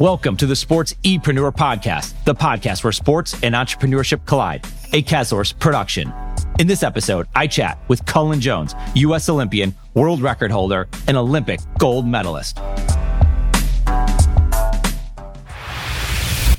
[0.00, 5.52] Welcome to the Sports Epreneur Podcast, the podcast where sports and entrepreneurship collide, a Kazsource
[5.58, 6.10] production.
[6.58, 9.28] In this episode, I chat with Cullen Jones, U.S.
[9.28, 12.56] Olympian, world record holder, and Olympic gold medalist.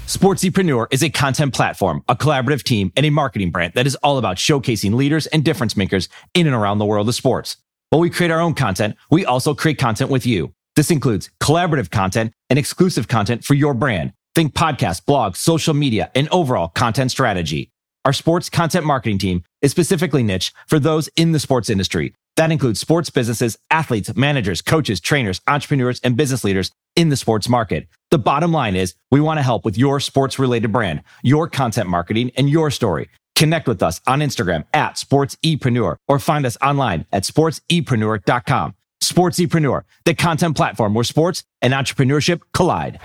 [0.05, 4.19] Sportsepreneur is a content platform, a collaborative team, and a marketing brand that is all
[4.19, 7.57] about showcasing leaders and difference makers in and around the world of sports.
[7.89, 10.53] While we create our own content, we also create content with you.
[10.82, 14.13] This includes collaborative content and exclusive content for your brand.
[14.34, 17.70] Think podcasts, blogs, social media, and overall content strategy.
[18.03, 22.16] Our sports content marketing team is specifically niche for those in the sports industry.
[22.36, 27.48] That includes sports businesses, athletes, managers, coaches, trainers, entrepreneurs, and business leaders in the sports
[27.48, 27.88] market.
[28.09, 31.89] The bottom line is we want to help with your sports related brand, your content
[31.89, 33.11] marketing, and your story.
[33.36, 38.73] Connect with us on Instagram at sportsepreneur or find us online at sportsepreneur.com.
[39.01, 42.99] Sportsepreneur, the content platform where sports and entrepreneurship collide.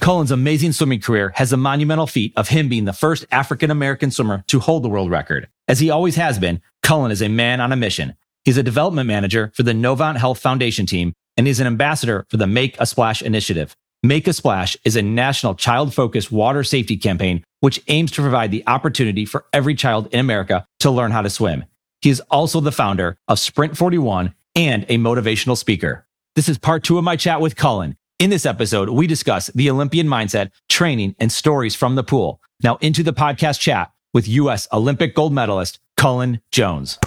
[0.00, 4.10] Cullen's amazing swimming career has the monumental feat of him being the first African American
[4.10, 5.48] swimmer to hold the world record.
[5.68, 8.14] As he always has been, Cullen is a man on a mission.
[8.44, 12.38] He's a development manager for the Novant Health Foundation team, and he's an ambassador for
[12.38, 13.76] the Make a Splash initiative.
[14.02, 18.50] Make a Splash is a national child focused water safety campaign which aims to provide
[18.50, 21.64] the opportunity for every child in America to learn how to swim.
[22.00, 26.06] He is also the founder of Sprint 41 and a motivational speaker.
[26.36, 27.96] This is part two of my chat with Cullen.
[28.18, 32.40] In this episode, we discuss the Olympian mindset, training, and stories from the pool.
[32.62, 34.68] Now into the podcast chat with U.S.
[34.72, 36.98] Olympic gold medalist Cullen Jones.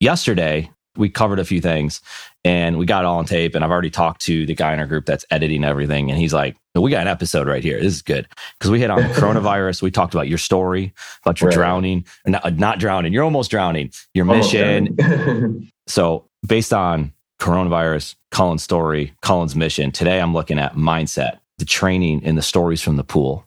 [0.00, 2.00] Yesterday, we covered a few things
[2.44, 3.54] and we got it all on tape.
[3.54, 6.10] And I've already talked to the guy in our group that's editing everything.
[6.10, 7.78] And he's like, we got an episode right here.
[7.78, 8.28] This is good.
[8.58, 9.82] Because we hit on coronavirus.
[9.82, 11.54] We talked about your story, about your right.
[11.54, 13.12] drowning, not, uh, not, drowning.
[13.12, 15.70] You're almost drowning, your almost mission.
[15.86, 22.22] so, based on coronavirus, Cullen's story, Cullen's mission, today I'm looking at mindset, the training,
[22.24, 23.46] and the stories from the pool.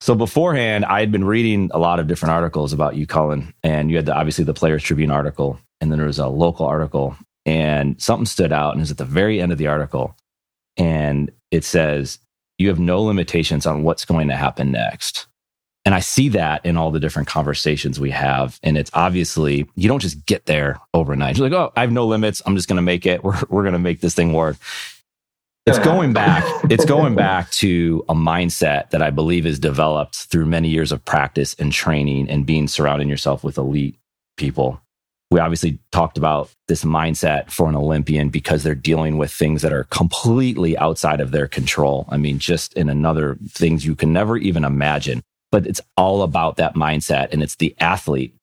[0.00, 3.90] So beforehand, I had been reading a lot of different articles about you, Cullen, and
[3.90, 7.16] you had the, obviously the Players Tribune article, and then there was a local article,
[7.46, 10.16] and something stood out, and it was at the very end of the article,
[10.76, 12.18] and it says
[12.58, 15.26] you have no limitations on what's going to happen next.
[15.86, 18.60] And I see that in all the different conversations we have.
[18.62, 21.38] And it's obviously, you don't just get there overnight.
[21.38, 22.42] You're like, oh, I have no limits.
[22.44, 23.24] I'm just going to make it.
[23.24, 24.56] We're, we're going to make this thing work.
[25.66, 26.44] It's going back.
[26.70, 31.04] It's going back to a mindset that I believe is developed through many years of
[31.04, 33.96] practice and training and being surrounding yourself with elite
[34.36, 34.80] people
[35.30, 39.72] we obviously talked about this mindset for an Olympian because they're dealing with things that
[39.72, 42.04] are completely outside of their control.
[42.08, 45.22] I mean, just in another things you can never even imagine.
[45.52, 47.32] But it's all about that mindset.
[47.32, 48.34] And it's the athlete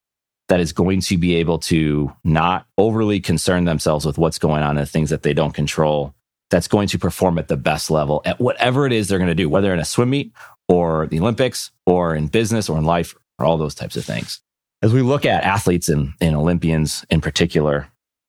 [0.48, 4.78] that is going to be able to not overly concern themselves with what's going on
[4.78, 6.14] and things that they don't control.
[6.50, 9.36] That's going to perform at the best level at whatever it is they're going to
[9.36, 10.32] do, whether in a swim meet
[10.70, 14.42] or the Olympics or in business or in life or all those types of things
[14.82, 17.88] as we look at athletes and, and Olympians in particular,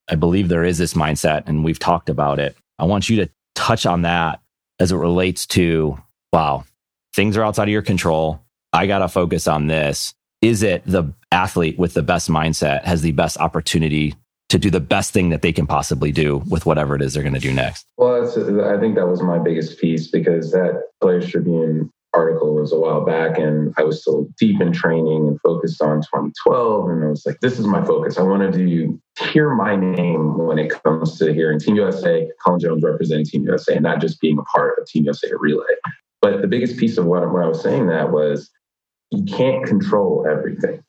[0.09, 2.55] I believe there is this mindset, and we've talked about it.
[2.79, 4.41] I want you to touch on that
[4.79, 6.01] as it relates to
[6.31, 6.63] wow,
[7.13, 8.41] things are outside of your control.
[8.71, 10.13] I got to focus on this.
[10.41, 14.15] Is it the athlete with the best mindset has the best opportunity
[14.49, 17.23] to do the best thing that they can possibly do with whatever it is they're
[17.23, 17.85] going to do next?
[17.97, 22.79] Well, I think that was my biggest piece because that Players Tribune article was a
[22.79, 26.89] while back and I was still deep in training and focused on 2012.
[26.89, 28.17] And I was like, this is my focus.
[28.17, 28.99] I wanted to
[29.31, 33.75] hear my name when it comes to hearing Team USA, Cullen Jones representing Team USA,
[33.75, 35.75] and not just being a part of Team USA relay.
[36.21, 38.49] But the biggest piece of what, what I was saying that was
[39.11, 40.83] you can't control everything.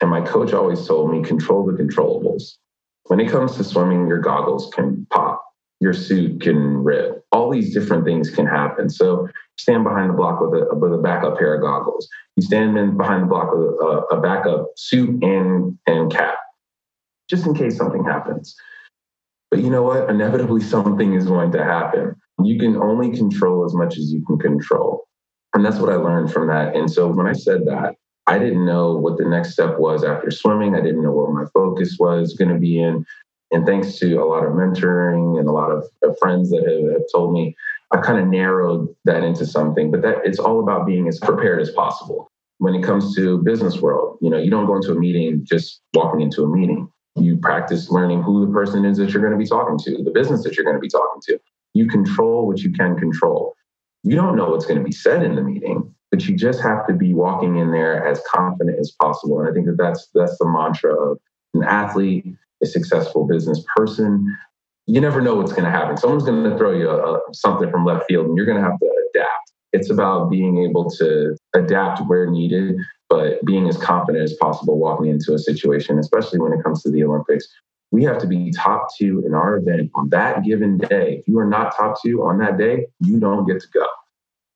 [0.00, 2.56] And my coach always told me control the controllables.
[3.04, 5.42] When it comes to swimming, your goggles can pop
[5.80, 7.24] your suit can rip.
[7.32, 8.88] All these different things can happen.
[8.88, 9.28] So
[9.58, 12.08] stand behind the block with a, with a backup pair of goggles.
[12.36, 16.36] You stand in behind the block with a, a backup suit and, and cap,
[17.28, 18.54] just in case something happens.
[19.50, 20.10] But you know what?
[20.10, 22.16] Inevitably, something is going to happen.
[22.42, 25.06] You can only control as much as you can control.
[25.54, 26.74] And that's what I learned from that.
[26.76, 27.94] And so when I said that,
[28.26, 30.74] I didn't know what the next step was after swimming.
[30.74, 33.06] I didn't know what my focus was going to be in.
[33.52, 35.84] And thanks to a lot of mentoring and a lot of,
[36.20, 37.56] friends that have, have told me,
[37.92, 39.90] I've kind of narrowed that into something.
[39.90, 42.30] But that it's all about being as prepared as possible.
[42.58, 45.82] When it comes to business world, you know, you don't go into a meeting just
[45.94, 46.88] walking into a meeting.
[47.14, 50.10] You practice learning who the person is that you're going to be talking to, the
[50.10, 51.38] business that you're going to be talking to.
[51.74, 53.54] You control what you can control.
[54.04, 56.86] You don't know what's going to be said in the meeting, but you just have
[56.86, 59.40] to be walking in there as confident as possible.
[59.40, 61.18] And I think that that's that's the mantra of
[61.54, 62.24] an athlete
[62.62, 64.36] a successful business person.
[64.86, 65.96] You never know what's going to happen.
[65.96, 68.78] Someone's going to throw you a, something from left field and you're going to have
[68.78, 69.52] to adapt.
[69.72, 72.76] It's about being able to adapt where needed,
[73.08, 76.90] but being as confident as possible walking into a situation, especially when it comes to
[76.90, 77.46] the Olympics.
[77.92, 81.18] We have to be top two in our event on that given day.
[81.18, 83.86] If you are not top two on that day, you don't get to go.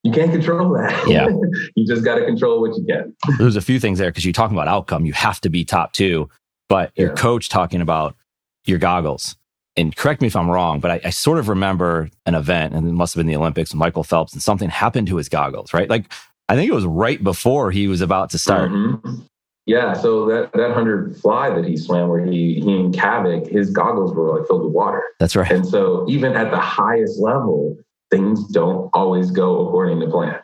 [0.03, 1.09] You can't control that.
[1.09, 1.29] Yeah.
[1.75, 3.15] you just got to control what you can.
[3.39, 5.05] There's a few things there because you're talking about outcome.
[5.05, 6.29] You have to be top two,
[6.69, 8.17] but your coach talking about
[8.65, 9.37] your goggles.
[9.77, 12.87] And correct me if I'm wrong, but I, I sort of remember an event, and
[12.89, 15.89] it must have been the Olympics, Michael Phelps, and something happened to his goggles, right?
[15.89, 16.13] Like,
[16.49, 18.71] I think it was right before he was about to start.
[18.71, 19.23] Mhm.
[19.67, 23.71] Yeah, so that that hundred fly that he swam, where he he and Cavic, his
[23.71, 25.51] goggles were like filled with water, That's right.
[25.51, 27.77] and so even at the highest level,
[28.11, 30.37] things don't always go according to plan.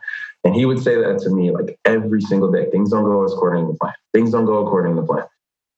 [0.44, 2.70] And he would say that to me like every single day.
[2.70, 3.94] Things don't go according to plan.
[4.14, 5.24] Things don't go according to plan,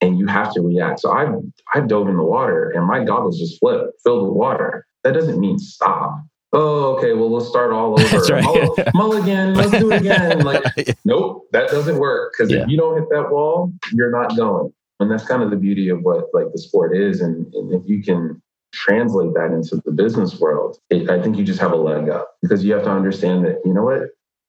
[0.01, 1.01] and you have to react.
[1.01, 1.27] So I
[1.75, 4.87] I dove in the water, and my goggles just flipped, filled with water.
[5.05, 6.19] That doesn't mean stop.
[6.53, 7.13] Oh, okay.
[7.13, 8.03] Well, we'll start all over.
[8.05, 8.43] That's right.
[8.43, 9.55] Mull- mulligan.
[9.55, 10.41] Let's do it again.
[10.45, 12.63] Like nope, that doesn't work because Yeah.
[12.63, 14.73] if you don't hit that wall, you're not going.
[15.01, 17.21] And that's kind of the beauty of what like the sport is.
[17.21, 18.43] And, and if you can
[18.73, 22.35] translate that into the business world, it, I think you just have a leg up
[22.43, 24.03] because you have to understand that you know what,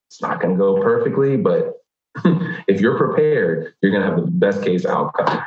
[0.08, 1.74] it's not going to go perfectly, but
[2.70, 5.42] if you're prepared, you're going to have the best case outcome.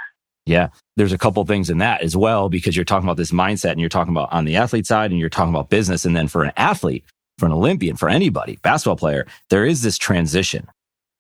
[0.45, 0.69] Yeah.
[0.97, 3.81] There's a couple things in that as well, because you're talking about this mindset and
[3.81, 6.05] you're talking about on the athlete side and you're talking about business.
[6.05, 7.05] And then for an athlete,
[7.39, 10.67] for an Olympian, for anybody, basketball player, there is this transition.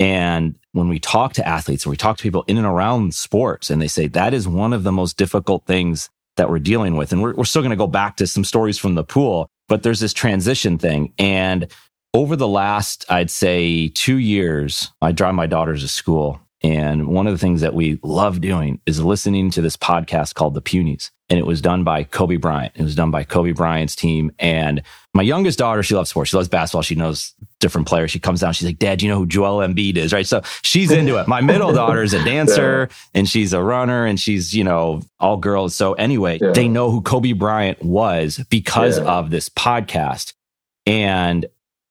[0.00, 3.70] And when we talk to athletes and we talk to people in and around sports,
[3.70, 7.12] and they say that is one of the most difficult things that we're dealing with.
[7.12, 9.84] And we're, we're still going to go back to some stories from the pool, but
[9.84, 11.12] there's this transition thing.
[11.18, 11.68] And
[12.14, 16.40] over the last, I'd say two years, I drive my daughters to school.
[16.64, 20.54] And one of the things that we love doing is listening to this podcast called
[20.54, 21.10] The Punies.
[21.28, 22.74] And it was done by Kobe Bryant.
[22.76, 24.30] It was done by Kobe Bryant's team.
[24.38, 24.82] And
[25.12, 26.30] my youngest daughter, she loves sports.
[26.30, 26.82] She loves basketball.
[26.82, 28.12] She knows different players.
[28.12, 28.52] She comes down.
[28.52, 30.12] She's like, Dad, you know who Joel Embiid is?
[30.12, 30.26] Right.
[30.26, 31.26] So she's into it.
[31.26, 35.38] My middle daughter is a dancer and she's a runner and she's, you know, all
[35.38, 35.74] girls.
[35.74, 36.52] So anyway, Yeah.
[36.52, 39.04] they know who Kobe Bryant was because Yeah.
[39.06, 40.34] of this podcast.
[40.86, 41.46] And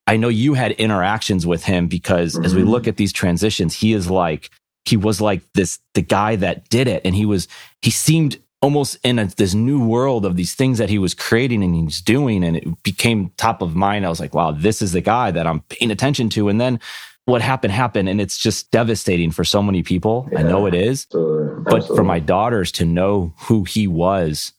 [0.08, 2.70] I know you had interactions with him because as we Mhm.
[2.70, 4.50] look at these transitions, he is like,
[4.86, 7.02] he was like this, the guy that did it.
[7.06, 7.48] And he was,
[7.82, 11.64] he seemed almost in a, this new world of these things that he was creating
[11.64, 12.44] and he's doing.
[12.44, 14.06] And it became top of mind.
[14.06, 16.50] I was like, wow, this is the guy that I'm paying attention to.
[16.50, 16.80] And then
[17.26, 18.10] what happened happened.
[18.10, 20.28] And it's just devastating for so many people.
[20.36, 20.70] I know Yeah.
[20.70, 21.08] it is.
[21.12, 24.52] So, But for my daughters to know who he was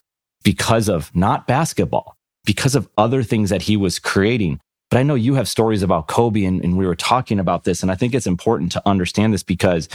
[0.44, 4.60] because of not basketball, because of other things that he was creating.
[4.92, 7.80] But I know you have stories about Kobe, and, and we were talking about this.
[7.80, 9.88] And I think it's important to understand this because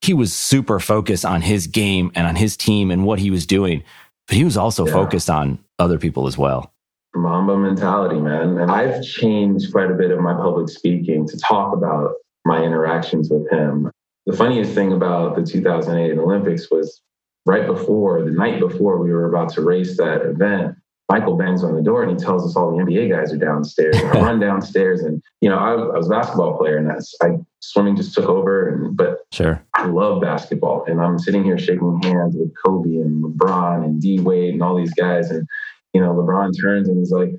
[0.00, 3.46] he was super focused on his game and on his team and what he was
[3.46, 3.82] doing.
[4.28, 4.92] But he was also Yeah.
[4.92, 6.70] focused on other people as well.
[7.16, 8.58] Mamba mentality, man.
[8.58, 12.12] And I've changed quite a bit of my public speaking to talk about
[12.44, 13.90] my interactions with him.
[14.26, 17.02] The funniest thing about the 2008 Olympics was
[17.44, 20.76] right before, the night before we were about to race that event,
[21.10, 23.96] Michael bangs on the door and he tells us all the NBA guys are downstairs.
[23.96, 27.14] And I run downstairs and, you know, I, I was a basketball player and that's,
[27.22, 28.68] I, swimming just took over.
[28.68, 29.62] And, but Sure.
[29.74, 30.84] I love basketball.
[30.86, 34.76] And I'm sitting here shaking hands with Kobe and LeBron and D Wade and all
[34.76, 35.30] these guys.
[35.30, 35.46] And,
[35.92, 37.30] you know, LeBron turns and he's like,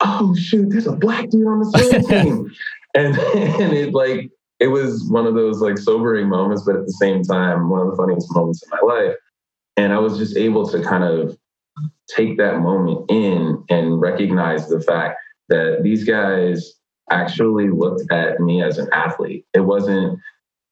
[0.00, 2.52] oh, shoot, there's a black dude on the swim team.
[2.94, 6.92] and, and it like, it was one of those like sobering moments, but at the
[6.92, 9.14] same time, one of the funniest moments in my life.
[9.76, 11.36] And I was just able to kind of
[12.08, 16.72] take that moment in and recognize the fact that these guys
[17.10, 19.46] actually looked at me as an athlete.
[19.54, 20.18] It wasn't,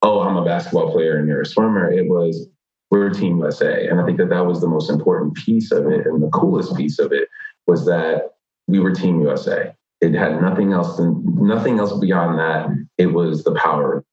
[0.03, 1.91] oh, I'm a basketball player and you're a swimmer.
[1.91, 2.49] It was,
[2.91, 3.87] we're Team USA.
[3.87, 6.07] And I think that that was the most important piece of it.
[6.07, 7.29] And the coolest piece of it
[7.67, 8.31] was that
[8.67, 9.75] we were Team USA.
[10.01, 12.69] It had nothing else than nothing else beyond that.
[12.97, 14.05] It was the power.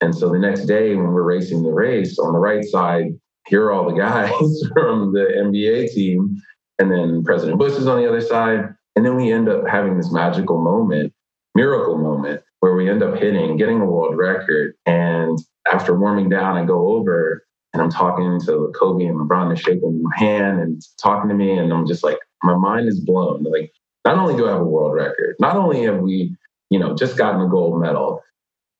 [0.00, 3.12] And so the next day when we're racing the race on the right side,
[3.46, 4.30] here are all the guys
[4.72, 6.36] from the NBA team.
[6.78, 8.74] And then President Bush is on the other side.
[8.96, 11.12] And then we end up having this magical moment,
[11.54, 14.74] miracle moment, where we end up hitting, getting a world record.
[14.86, 15.38] And
[15.70, 19.48] after warming down, I go over and I'm talking to Kobe and LeBron.
[19.48, 21.56] They're shaking my hand and talking to me.
[21.56, 23.44] And I'm just like, my mind is blown.
[23.44, 23.72] Like,
[24.04, 26.34] not only do I have a world record, not only have we,
[26.70, 28.22] you know, just gotten a gold medal,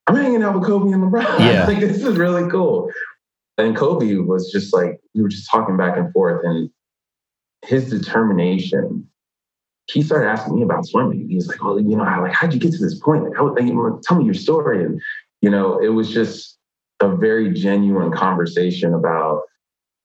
[0.06, 1.38] I'm hanging out with Kobe and LeBron.
[1.38, 1.66] Yeah.
[1.66, 2.90] like, this is really cool.
[3.64, 6.44] And Kobe was just like, we were just talking back and forth.
[6.44, 6.70] And
[7.62, 9.06] his determination,
[9.90, 11.28] he started asking me about swimming.
[11.28, 13.24] He's like, well, you know, how, like, how'd you get to this point?
[13.24, 14.84] Like, you know, tell me your story.
[14.84, 15.00] And,
[15.42, 16.58] you know, it was just
[17.00, 19.42] a very genuine conversation about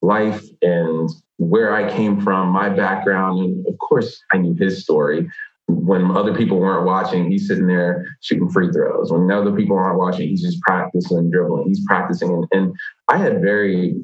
[0.02, 3.40] life and where I came from, my background.
[3.40, 5.30] And of course, I knew his story.
[5.68, 9.12] When other people weren't watching, he's sitting there shooting free throws.
[9.12, 11.68] When other people aren't watching, he's just practicing dribbling.
[11.68, 12.30] He's practicing.
[12.30, 12.76] And, and
[13.08, 13.96] I had very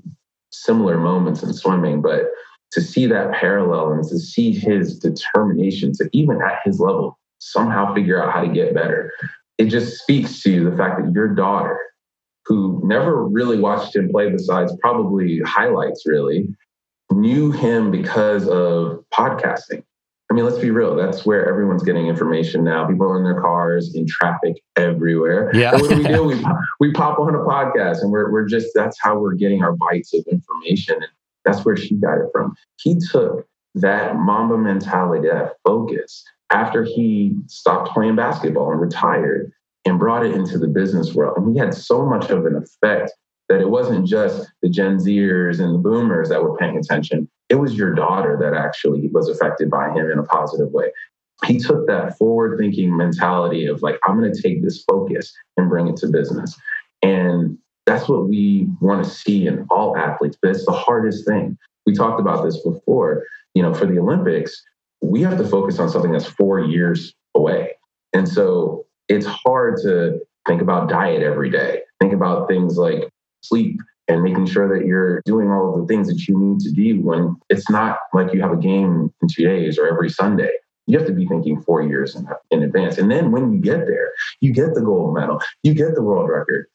[0.52, 2.26] similar moments in swimming, but
[2.72, 7.94] to see that parallel and to see his determination to even at his level somehow
[7.94, 9.12] figure out how to get better,
[9.58, 11.78] it just speaks to the fact that your daughter,
[12.46, 16.48] who never really watched him play besides probably highlights, really,
[17.12, 19.84] knew him because of podcasting.
[20.32, 20.96] I mean, let's be real.
[20.96, 22.88] That's where everyone's getting information now.
[22.88, 25.52] People are in their cars, in traffic, everywhere.
[25.54, 25.74] Yeah.
[25.74, 26.24] And what do we do?
[26.24, 26.46] we,
[26.80, 30.14] we pop on a podcast and we're, we're just, that's how we're getting our bites
[30.14, 30.96] of information.
[30.96, 31.12] And
[31.44, 32.56] that's where she got it from.
[32.78, 33.46] He took
[33.76, 39.52] that Mamba mentality, that focus, after he stopped playing basketball and retired
[39.84, 41.36] and brought it into the business world.
[41.36, 43.12] And he had so much of an effect
[43.50, 47.30] that it wasn't just the Gen Zers and the boomers that were paying attention.
[47.52, 50.94] It was your daughter that actually was affected by him in a positive way.
[51.46, 55.68] He took that forward thinking mentality of like, I'm going to take this focus and
[55.68, 56.58] bring it to business.
[57.04, 61.58] And that's what we want to see in all athletes, but it's the hardest thing.
[61.86, 63.26] We talked about this before.
[63.54, 64.64] You know, for the Olympics,
[65.02, 67.72] we have to focus on something that's four years away.
[68.14, 73.10] And so it's hard to think about diet every day, think about things like
[73.44, 76.72] sleep and making sure that you're doing all of the things that you need to
[76.72, 80.52] do when it's not like you have a game in two days or every Sunday.
[80.88, 82.98] You have to be thinking four years in, in advance.
[82.98, 86.30] And then when you get there, you get the gold medal, you get the world
[86.30, 86.68] record.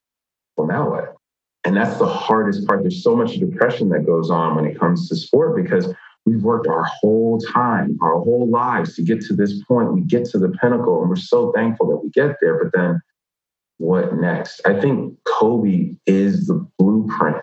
[0.57, 1.17] Well, now what?
[1.65, 2.83] And that's the hardest part.
[2.83, 5.93] There's so much depression that goes on when it comes to sport because
[6.25, 9.93] we've worked our whole time, our whole lives to get to this point.
[9.93, 12.63] We get to the pinnacle and we're so thankful that we get there.
[12.63, 13.01] But then
[13.79, 14.61] what next?
[14.67, 17.43] I think Kobe is the blueprint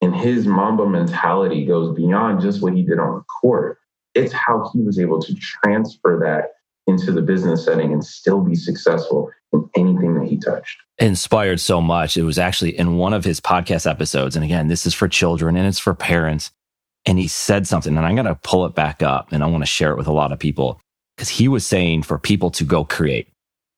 [0.00, 3.78] and his Mamba mentality goes beyond just what he did on the court.
[4.14, 6.50] It's how he was able to transfer that
[6.86, 10.76] into the business setting and still be successful in anything that he touched.
[10.98, 12.16] Inspired so much.
[12.16, 14.34] It was actually in one of his podcast episodes.
[14.34, 16.50] And again, this is for children and it's for parents.
[17.06, 19.62] And he said something, and I'm going to pull it back up and I want
[19.62, 20.80] to share it with a lot of people
[21.16, 23.28] because he was saying for people to go create,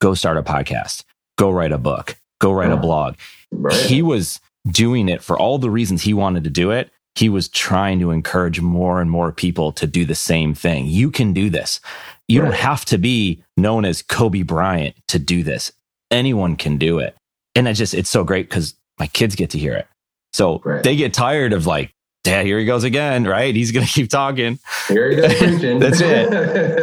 [0.00, 1.04] go start a podcast,
[1.36, 2.82] go write a book, go write a mm.
[2.82, 3.16] blog.
[3.50, 3.74] Right.
[3.74, 6.90] He was doing it for all the reasons he wanted to do it.
[7.14, 10.86] He was trying to encourage more and more people to do the same thing.
[10.86, 11.80] You can do this.
[12.26, 12.48] You right.
[12.48, 15.72] don't have to be known as Kobe Bryant to do this.
[16.10, 17.14] Anyone can do it.
[17.54, 19.86] And I just, it's so great because my kids get to hear it.
[20.32, 20.82] So right.
[20.82, 21.92] they get tired of like,
[22.24, 23.54] Dad, here he goes again, right?
[23.54, 24.58] He's going to keep talking.
[24.88, 25.78] Here he goes preaching.
[25.78, 26.32] That's it.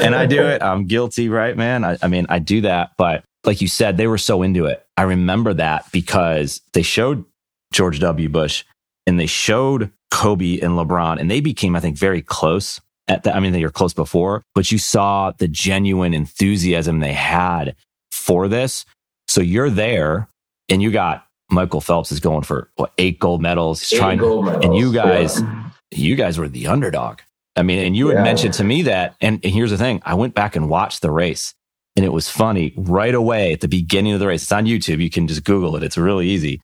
[0.01, 0.61] And I do it.
[0.63, 1.83] I'm guilty, right, man?
[1.83, 4.85] I, I mean, I do that, but like you said, they were so into it.
[4.97, 7.25] I remember that because they showed
[7.73, 8.29] George W.
[8.29, 8.63] Bush
[9.07, 13.35] and they showed Kobe and LeBron, and they became, I think, very close at that.
[13.35, 17.75] I mean, they were close before, but you saw the genuine enthusiasm they had
[18.11, 18.85] for this.
[19.27, 20.27] So you're there
[20.69, 23.81] and you got Michael Phelps is going for what eight gold medals.
[23.81, 24.65] He's eight trying gold medals.
[24.65, 25.69] and you guys, yeah.
[25.91, 27.19] you guys were the underdog.
[27.55, 28.23] I mean, and you had yeah.
[28.23, 30.01] mentioned to me that, and, and here's the thing.
[30.05, 31.53] I went back and watched the race
[32.01, 34.41] and it was funny right away at the beginning of the race.
[34.41, 35.03] It's on YouTube.
[35.03, 35.83] You can just Google it.
[35.83, 36.59] It's really easy.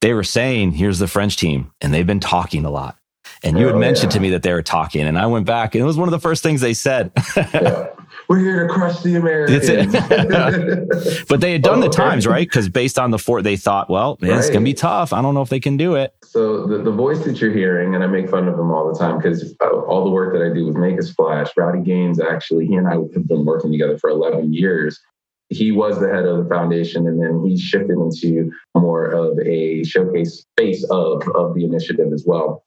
[0.00, 2.96] They were saying, here's the French team, and they've been talking a lot.
[3.42, 4.18] And you had oh, mentioned yeah.
[4.18, 6.12] to me that they were talking, and I went back, and it was one of
[6.12, 7.10] the first things they said.
[7.36, 7.88] yeah.
[8.28, 9.66] We're here to crush the Americans.
[9.66, 11.26] That's it.
[11.28, 12.46] but they had done oh, the times, right?
[12.46, 14.38] Because based on the fort, they thought, well, man, right.
[14.38, 15.12] it's going to be tough.
[15.12, 16.14] I don't know if they can do it.
[16.24, 18.98] So the, the voice that you're hearing, and I make fun of him all the
[18.98, 22.20] time because uh, all the work that I do with Make a Splash, Rowdy Gaines,
[22.20, 25.00] actually, he and I have been working together for 11 years
[25.48, 29.84] he was the head of the foundation and then he shifted into more of a
[29.84, 32.64] showcase space of, of the initiative as well.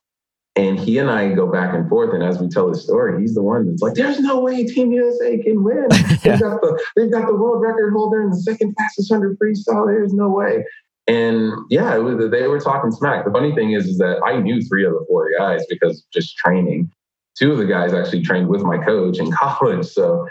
[0.59, 2.13] And he and I go back and forth.
[2.13, 4.91] And as we tell the story, he's the one that's like, there's no way Team
[4.91, 5.87] USA can win.
[5.89, 9.87] they've, got the, they've got the world record holder and the second fastest 100 freestyle.
[9.87, 10.65] There's no way.
[11.07, 13.23] And yeah, was, they were talking smack.
[13.23, 16.35] The funny thing is, is that I knew three of the four guys because just
[16.35, 16.91] training.
[17.37, 19.85] Two of the guys actually trained with my coach in college.
[19.85, 20.27] So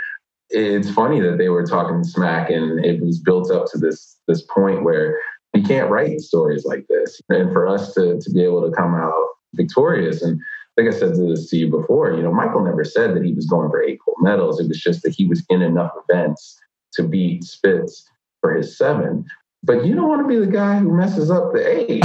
[0.51, 4.43] it's funny that they were talking smack and it was built up to this this
[4.43, 5.19] point where
[5.55, 7.19] you can't write stories like this.
[7.31, 9.15] And for us to to be able to come out
[9.55, 10.41] victorious and
[10.77, 13.33] like I said to this to you before, you know, Michael never said that he
[13.33, 14.61] was going for eight gold medals.
[14.61, 16.57] It was just that he was in enough events
[16.93, 18.09] to beat Spitz
[18.41, 19.25] for his seven.
[19.65, 22.05] But you don't want to be the guy who messes up the eight.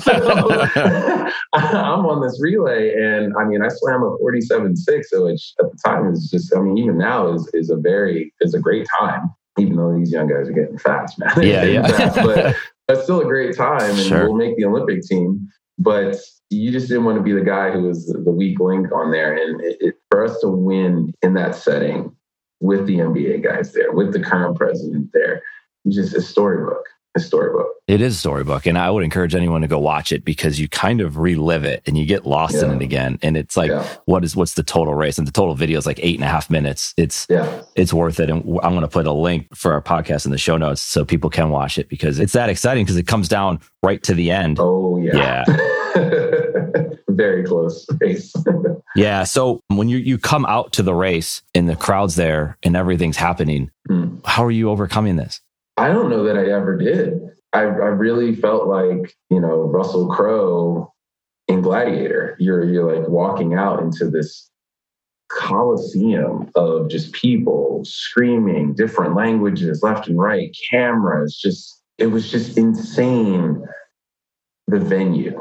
[0.00, 4.76] so, I'm on this relay, and I mean, I swam a 47.6,
[5.24, 8.54] which at the time is just, I mean, even now is is a very is
[8.54, 9.34] a great time.
[9.58, 11.30] Even though these young guys are getting fast, man.
[11.40, 11.86] Yeah, yeah.
[11.86, 14.24] Fast, but that's still a great time, and sure.
[14.24, 15.48] we'll make the Olympic team.
[15.78, 16.16] But
[16.50, 19.34] you just didn't want to be the guy who was the weak link on there.
[19.34, 22.14] And it, it, for us to win in that setting
[22.60, 25.42] with the NBA guys there, with the current president there,
[25.84, 26.84] you just a storybook
[27.16, 27.68] a storybook.
[27.86, 28.66] It is a storybook.
[28.66, 31.82] And I would encourage anyone to go watch it because you kind of relive it
[31.86, 32.64] and you get lost yeah.
[32.64, 33.18] in it again.
[33.22, 33.86] And it's like, yeah.
[34.06, 35.18] what is, what's the total race?
[35.18, 36.94] And the total video is like eight and a half minutes.
[36.96, 37.62] It's, yeah.
[37.76, 38.30] it's worth it.
[38.30, 41.04] And I'm going to put a link for our podcast in the show notes so
[41.04, 44.30] people can watch it because it's that exciting because it comes down right to the
[44.30, 44.58] end.
[44.58, 45.44] Oh, yeah.
[45.44, 45.44] Yeah.
[47.08, 48.34] Very close race.
[48.96, 49.24] yeah.
[49.24, 53.16] So when you, you come out to the race and the crowd's there and everything's
[53.16, 54.20] happening, mm.
[54.24, 55.40] how are you overcoming this?
[55.76, 57.20] I don't know that I ever did.
[57.52, 60.92] I, I really felt like, you know, Russell Crowe
[61.48, 62.36] in Gladiator.
[62.38, 64.50] You're you're like walking out into this
[65.30, 72.56] coliseum of just people screaming different languages left and right, cameras, just it was just
[72.56, 73.62] insane
[74.66, 75.40] the venue.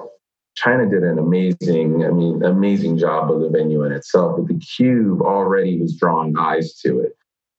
[0.56, 4.60] China did an amazing, I mean, amazing job of the venue in itself, but the
[4.60, 7.18] cube already was drawing eyes to it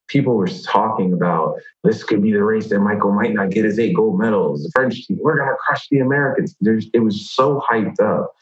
[0.08, 3.78] people were talking about this could be the race that Michael might not get his
[3.78, 4.62] eight gold medals.
[4.62, 6.54] The French team, we're going to crush the Americans.
[6.60, 8.32] There's, it was so hyped up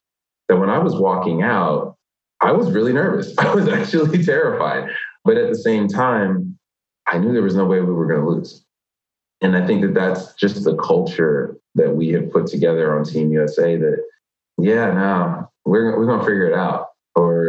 [0.49, 1.97] that when I was walking out,
[2.41, 3.35] I was really nervous.
[3.39, 4.91] I was actually terrified.
[5.25, 6.59] But at the same time,
[7.07, 8.65] I knew there was no way we were going to lose.
[9.41, 13.33] And I think that that's just the culture that we have put together on Team
[13.33, 14.03] USA that,
[14.59, 16.92] yeah, no, we're, we're going to figure it out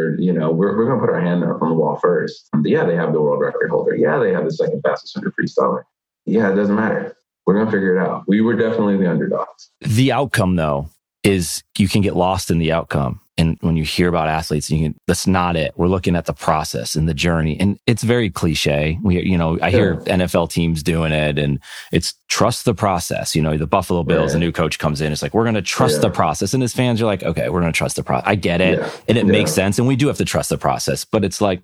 [0.04, 2.48] or you know we're, we're going to put our hand up on the wall first.
[2.62, 3.96] Yeah they have the world record holder.
[3.96, 5.84] Yeah they have the second fastest 100 freestyler
[6.26, 7.16] yeah it doesn't matter.
[7.46, 8.24] We're going to figure it out.
[8.26, 9.70] We were definitely the underdogs.
[9.80, 10.88] The outcome though
[11.22, 14.84] is you can get lost in the outcome and when you hear about athletes, you
[14.84, 15.72] can, that's not it.
[15.76, 17.58] We're looking at the process and the journey.
[17.58, 18.98] And it's very cliche.
[19.02, 21.58] We, you know, I hear NFL teams doing it and
[21.90, 23.34] it's trust the process.
[23.34, 24.36] You know, the Buffalo Bills, yeah.
[24.36, 25.10] a new coach comes in.
[25.10, 26.02] It's like, we're going to trust yeah.
[26.02, 26.54] the process.
[26.54, 28.28] And as fans, you're like, okay, we're going to trust the process.
[28.28, 28.78] I get it.
[29.08, 29.78] And it makes sense.
[29.78, 31.04] And we do have to trust the process.
[31.04, 31.60] But it's like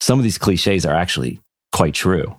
[0.00, 1.40] some of these cliches are actually
[1.72, 2.36] quite true.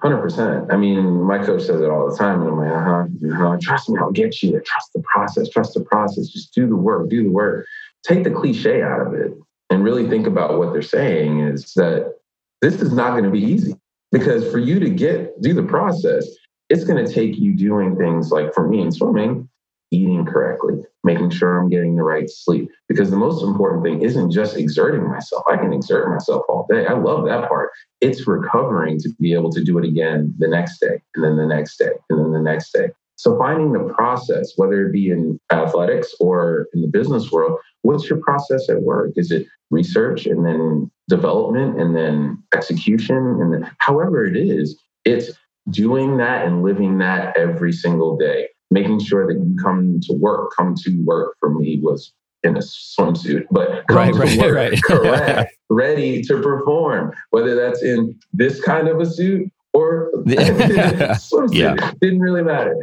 [0.00, 0.72] Hundred percent.
[0.72, 3.44] I mean, my coach says it all the time, and I'm like, uh huh.
[3.44, 3.58] Uh-huh.
[3.60, 4.60] Trust me, I'll get you.
[4.60, 5.48] Trust the process.
[5.48, 6.28] Trust the process.
[6.28, 7.08] Just do the work.
[7.08, 7.66] Do the work.
[8.04, 9.32] Take the cliche out of it,
[9.70, 11.40] and really think about what they're saying.
[11.40, 12.14] Is that
[12.60, 13.74] this is not going to be easy
[14.12, 16.28] because for you to get do the process,
[16.68, 19.48] it's going to take you doing things like for me in swimming,
[19.90, 20.74] eating correctly,
[21.04, 22.70] making sure I'm getting the right sleep.
[22.88, 25.44] Because the most important thing isn't just exerting myself.
[25.48, 26.86] I can exert myself all day.
[26.86, 27.70] I love that part.
[28.00, 31.46] It's recovering to be able to do it again the next day, and then the
[31.46, 32.88] next day, and then the next day.
[33.16, 38.08] So finding the process, whether it be in athletics or in the business world, what's
[38.08, 39.12] your process at work?
[39.16, 45.32] Is it research and then development and then execution and then however it is, it's
[45.70, 50.52] doing that and living that every single day making sure that you come to work,
[50.56, 54.54] come to work for me was in a swimsuit, but come right, to right, work,
[54.54, 54.82] right.
[54.84, 61.54] correct, ready to perform, whether that's in this kind of a suit or swimsuit.
[61.54, 61.92] Yeah.
[62.00, 62.74] Didn't really matter.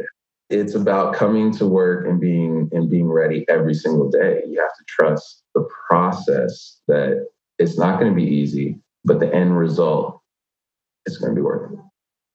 [0.48, 4.42] It's about coming to work and being and being ready every single day.
[4.46, 7.26] You have to trust the process that
[7.58, 10.20] it's not going to be easy, but the end result
[11.06, 11.78] is going to be worth it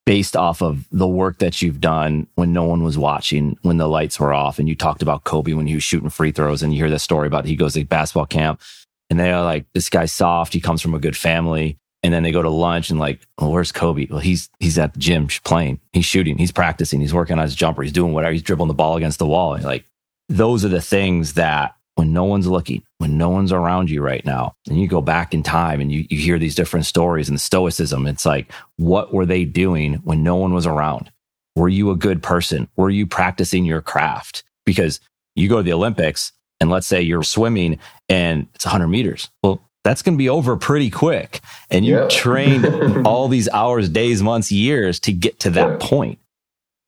[0.05, 3.87] based off of the work that you've done when no one was watching, when the
[3.87, 4.59] lights were off.
[4.59, 6.99] And you talked about Kobe when he was shooting free throws, and you hear the
[6.99, 8.61] story about he goes to basketball camp,
[9.09, 10.53] and they're like, "This guy's soft.
[10.53, 13.51] He comes from a good family." And then they go to lunch and like, well,
[13.51, 14.07] where's Kobe?
[14.09, 15.79] Well, he's he's at the gym playing.
[15.93, 16.37] He's shooting.
[16.37, 16.99] He's practicing.
[16.99, 17.83] He's working on his jumper.
[17.83, 18.33] He's doing whatever.
[18.33, 19.53] He's dribbling the ball against the wall.
[19.53, 19.85] And like,
[20.27, 24.25] those are the things that when no one's looking, when no one's around you right
[24.25, 27.39] now, and you go back in time and you, you hear these different stories and
[27.39, 31.11] stoicism, it's like, what were they doing when no one was around?
[31.55, 32.67] Were you a good person?
[32.75, 34.43] Were you practicing your craft?
[34.65, 34.99] Because
[35.35, 37.77] you go to the Olympics and let's say you're swimming
[38.09, 39.29] and it's 100 meters.
[39.43, 41.41] Well, that's going to be over pretty quick.
[41.69, 42.07] And you yeah.
[42.09, 45.77] trained all these hours, days, months, years to get to that yeah.
[45.79, 46.17] point.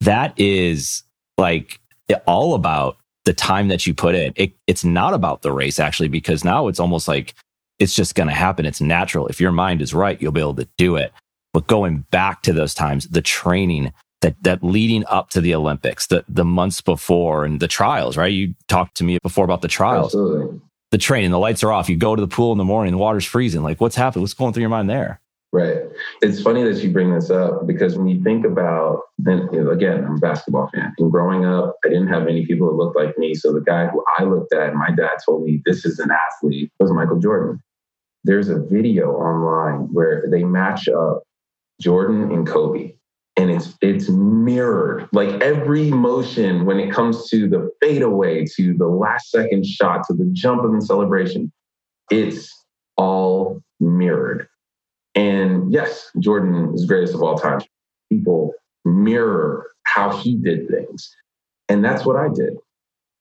[0.02, 1.04] That is
[1.38, 1.80] like
[2.26, 4.34] all about the time that you put in.
[4.36, 7.34] It, it's not about the race actually, because now it's almost like
[7.80, 8.66] it's just going to happen.
[8.66, 9.28] It's natural.
[9.28, 11.12] If your mind is right, you'll be able to do it.
[11.54, 16.08] But going back to those times, the training that, that leading up to the Olympics,
[16.08, 18.32] the, the months before and the trials, right?
[18.32, 20.16] You talked to me before about the trials.
[20.16, 20.62] Absolutely.
[20.92, 21.90] The training, the lights are off.
[21.90, 23.64] You go to the pool in the morning, the water's freezing.
[23.64, 24.22] Like what's happening?
[24.22, 25.20] What's going through your mind there?
[25.54, 25.84] Right.
[26.24, 30.16] It's funny that you bring this up because when you think about, and again, I'm
[30.16, 30.96] a basketball fan.
[30.98, 33.36] And growing up, I didn't have many people that looked like me.
[33.36, 36.72] So the guy who I looked at, my dad told me this is an athlete,
[36.80, 37.62] was Michael Jordan.
[38.24, 41.22] There's a video online where they match up
[41.80, 42.96] Jordan and Kobe.
[43.38, 48.88] and it's it's mirrored like every motion when it comes to the fadeaway to the
[48.88, 51.52] last second shot to the jump and the celebration
[52.12, 52.52] it's
[52.98, 54.48] all mirrored
[55.16, 57.62] and yes jordan is greatest of all time
[58.10, 58.54] people
[58.86, 61.16] mirror how he did things
[61.70, 62.58] and that's what i did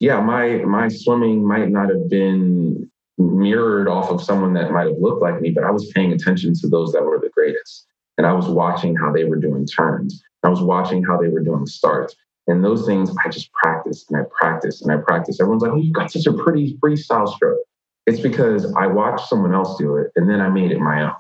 [0.01, 4.99] yeah my my swimming might not have been mirrored off of someone that might have
[4.99, 7.87] looked like me but i was paying attention to those that were the greatest
[8.19, 10.23] and I was watching how they were doing turns.
[10.43, 12.15] I was watching how they were doing starts.
[12.49, 15.41] And those things I just practiced and I practiced and I practiced.
[15.41, 17.61] Everyone's like, oh, you've got such a pretty freestyle stroke.
[18.07, 21.13] It's because I watched someone else do it and then I made it my own.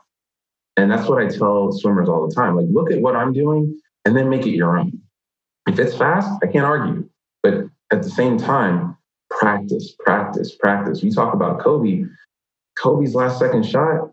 [0.77, 2.57] And that's what I tell swimmers all the time.
[2.57, 4.99] Like, look at what I'm doing and then make it your own.
[5.69, 7.09] If it's fast, I can't argue.
[7.43, 8.97] But at the same time,
[9.31, 11.03] practice, practice, practice.
[11.03, 12.05] We talk about Kobe.
[12.77, 14.13] Kobe's last second shot,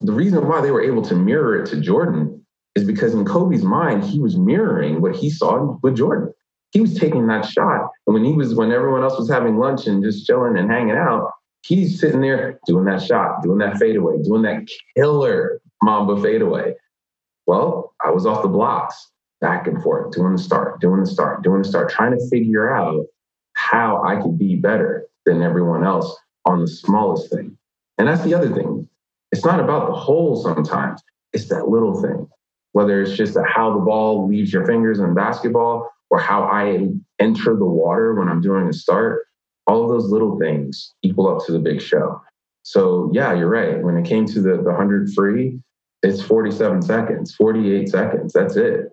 [0.00, 3.62] the reason why they were able to mirror it to Jordan is because in Kobe's
[3.62, 6.32] mind, he was mirroring what he saw with Jordan.
[6.72, 7.88] He was taking that shot.
[8.06, 10.96] And when he was, when everyone else was having lunch and just chilling and hanging
[10.96, 11.30] out,
[11.66, 14.66] he's sitting there doing that shot, doing that fadeaway, doing that
[14.96, 16.74] killer Mamba fadeaway.
[17.46, 21.42] Well, I was off the blocks, back and forth, doing the start, doing the start,
[21.42, 23.06] doing the start, trying to figure out
[23.54, 26.16] how I could be better than everyone else
[26.46, 27.56] on the smallest thing.
[27.98, 28.88] And that's the other thing.
[29.32, 32.28] It's not about the hole sometimes, it's that little thing,
[32.72, 36.88] whether it's just how the ball leaves your fingers in basketball or how I
[37.20, 39.26] enter the water when I'm doing a start.
[39.66, 42.20] All of those little things equal up to the big show.
[42.62, 43.80] So, yeah, you're right.
[43.82, 45.60] When it came to the, the 100 free,
[46.02, 48.32] it's 47 seconds, 48 seconds.
[48.32, 48.90] That's it.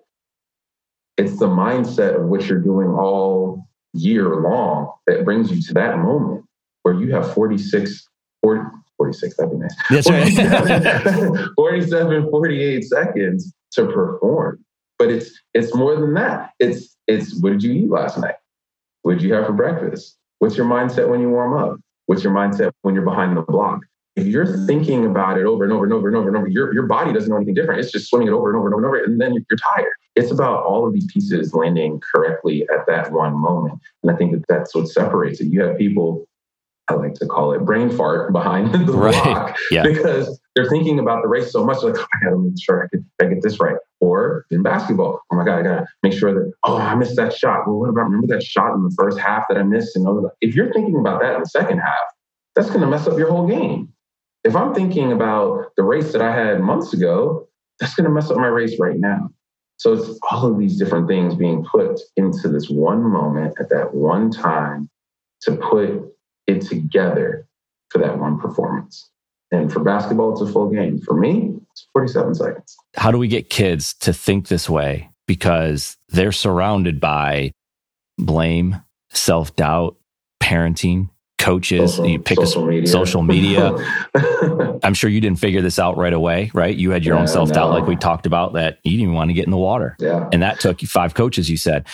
[1.16, 5.98] It's the mindset of what you're doing all year long that brings you to that
[5.98, 6.44] moment
[6.82, 8.08] where you have 46,
[8.42, 8.62] 40,
[8.96, 9.74] 46, that'd be nice.
[9.90, 11.48] That's right.
[11.56, 14.64] 47, 48 seconds to perform.
[14.98, 16.52] But it's it's more than that.
[16.58, 18.34] It's it's what did you eat last night?
[19.02, 20.16] What did you have for breakfast?
[20.40, 21.78] What's your mindset when you warm up?
[22.06, 23.80] What's your mindset when you're behind the block?
[24.18, 26.72] If you're thinking about it over and over and over and over and over, your,
[26.74, 27.80] your body doesn't know anything different.
[27.80, 29.92] It's just swimming it over and over and over and over, and then you're tired.
[30.16, 33.78] It's about all of these pieces landing correctly at that one moment.
[34.02, 35.46] And I think that that's what separates it.
[35.52, 36.26] You have people
[36.88, 39.12] I like to call it brain fart behind the right.
[39.12, 39.82] block yeah.
[39.82, 41.82] because they're thinking about the race so much.
[41.82, 43.76] Like, oh, I got to make sure I get, I get this right.
[44.00, 47.16] Or in basketball, oh my God, I got to make sure that, oh, I missed
[47.16, 47.66] that shot.
[47.66, 49.96] Well, what about, remember that shot in the first half that I missed?
[49.96, 50.30] And all that.
[50.40, 52.00] If you're thinking about that in the second half,
[52.54, 53.92] that's going to mess up your whole game.
[54.44, 57.48] If I'm thinking about the race that I had months ago,
[57.80, 59.30] that's going to mess up my race right now.
[59.76, 63.94] So it's all of these different things being put into this one moment at that
[63.94, 64.90] one time
[65.42, 66.12] to put
[66.46, 67.46] it together
[67.90, 69.10] for that one performance.
[69.50, 71.00] And for basketball, it's a full game.
[71.00, 72.76] For me, it's 47 seconds.
[72.96, 75.10] How do we get kids to think this way?
[75.26, 77.52] Because they're surrounded by
[78.18, 79.96] blame, self doubt,
[80.42, 82.86] parenting, coaches, social, you pick social a, media.
[82.88, 83.74] Social media.
[84.82, 86.76] I'm sure you didn't figure this out right away, right?
[86.76, 87.78] You had your yeah, own self doubt, no.
[87.78, 89.96] like we talked about, that you didn't want to get in the water.
[89.98, 90.28] Yeah.
[90.32, 91.86] And that took you five coaches, you said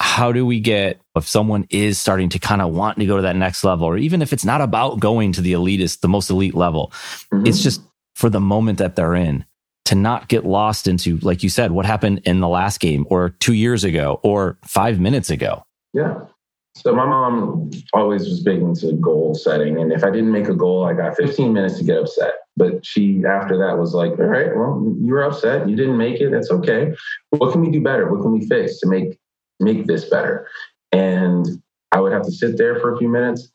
[0.00, 3.22] how do we get if someone is starting to kind of want to go to
[3.22, 6.30] that next level or even if it's not about going to the elitist the most
[6.30, 6.90] elite level
[7.32, 7.46] mm-hmm.
[7.46, 7.82] it's just
[8.14, 9.44] for the moment that they're in
[9.84, 13.30] to not get lost into like you said what happened in the last game or
[13.40, 16.20] 2 years ago or 5 minutes ago yeah
[16.74, 20.54] so my mom always was big into goal setting and if i didn't make a
[20.54, 24.26] goal i got 15 minutes to get upset but she after that was like all
[24.26, 26.92] right well you were upset you didn't make it that's okay
[27.30, 29.18] what can we do better what can we fix to make
[29.60, 30.48] make this better.
[30.90, 31.46] And
[31.92, 33.52] I would have to sit there for a few minutes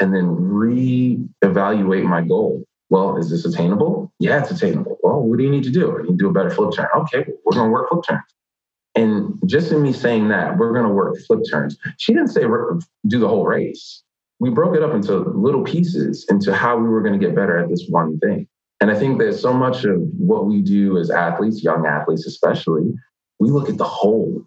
[0.00, 2.64] and then re-evaluate my goal.
[2.90, 4.12] Well, is this attainable?
[4.20, 4.98] Yeah, it's attainable.
[5.02, 5.98] Well, what do you need to do?
[5.98, 6.86] I need to do a better flip turn.
[6.96, 8.22] Okay, we're going to work flip turns.
[8.96, 11.76] And just in me saying that, we're going to work flip turns.
[11.98, 14.02] She didn't say do the whole race.
[14.40, 17.58] We broke it up into little pieces into how we were going to get better
[17.58, 18.48] at this one thing.
[18.80, 22.92] And I think that so much of what we do as athletes, young athletes especially,
[23.38, 24.46] we look at the whole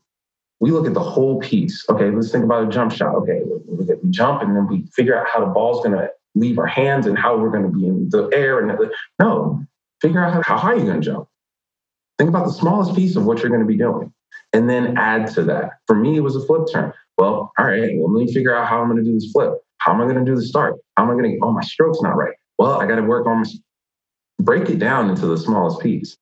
[0.59, 1.85] we look at the whole piece.
[1.89, 3.15] Okay, let's think about a jump shot.
[3.15, 6.67] Okay, we, jump and then we figure out how the ball's going to leave our
[6.67, 8.59] hands and how we're going to be in the air.
[8.59, 9.63] And no,
[10.01, 11.27] figure out how, how high you're going to jump.
[12.17, 14.13] Think about the smallest piece of what you're going to be doing,
[14.53, 15.71] and then add to that.
[15.87, 16.93] For me, it was a flip turn.
[17.17, 19.53] Well, all right, well, let me figure out how I'm going to do this flip.
[19.79, 20.75] How am I going to do the start?
[20.97, 21.39] How am I going to?
[21.41, 22.33] Oh, my stroke's not right.
[22.57, 23.45] Well, I got to work on my.
[24.41, 26.15] Break it down into the smallest piece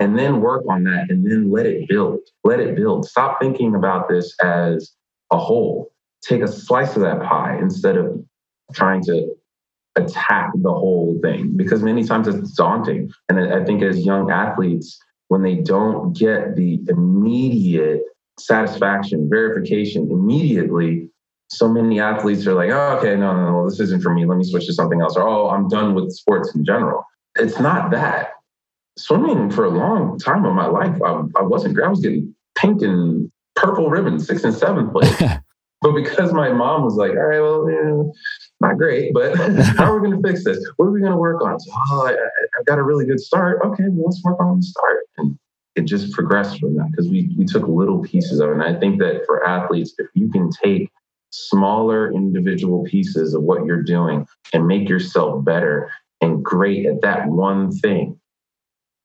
[0.00, 2.18] and then work on that and then let it build.
[2.42, 3.06] Let it build.
[3.06, 4.92] Stop thinking about this as
[5.30, 5.92] a whole.
[6.22, 8.24] Take a slice of that pie instead of
[8.72, 9.34] trying to
[9.96, 13.10] attack the whole thing because many times it's daunting.
[13.28, 14.98] And I think as young athletes,
[15.30, 18.02] when they don't get the immediate
[18.36, 21.08] satisfaction, verification immediately,
[21.50, 24.26] so many athletes are like, oh, okay, no, no, no, this isn't for me.
[24.26, 25.16] Let me switch to something else.
[25.16, 27.04] Or, oh, I'm done with sports in general.
[27.36, 28.32] It's not that.
[28.98, 32.82] Swimming for a long time of my life, I, I wasn't, I was getting pink
[32.82, 35.16] and purple ribbons, sixth and seventh place.
[35.80, 38.02] but because my mom was like, all right, well, yeah,
[38.60, 39.36] not great, but
[39.76, 40.58] how are we going to fix this?
[40.76, 41.58] What are we going to work on?
[41.58, 43.60] So, oh, I, have got a really good start.
[43.64, 44.98] Okay, well, let's work on the start.
[45.16, 45.38] And
[45.76, 48.52] it just progressed from that because we, we took little pieces of it.
[48.52, 50.90] And I think that for athletes, if you can take
[51.30, 57.28] smaller individual pieces of what you're doing and make yourself better and great at that
[57.28, 58.18] one thing,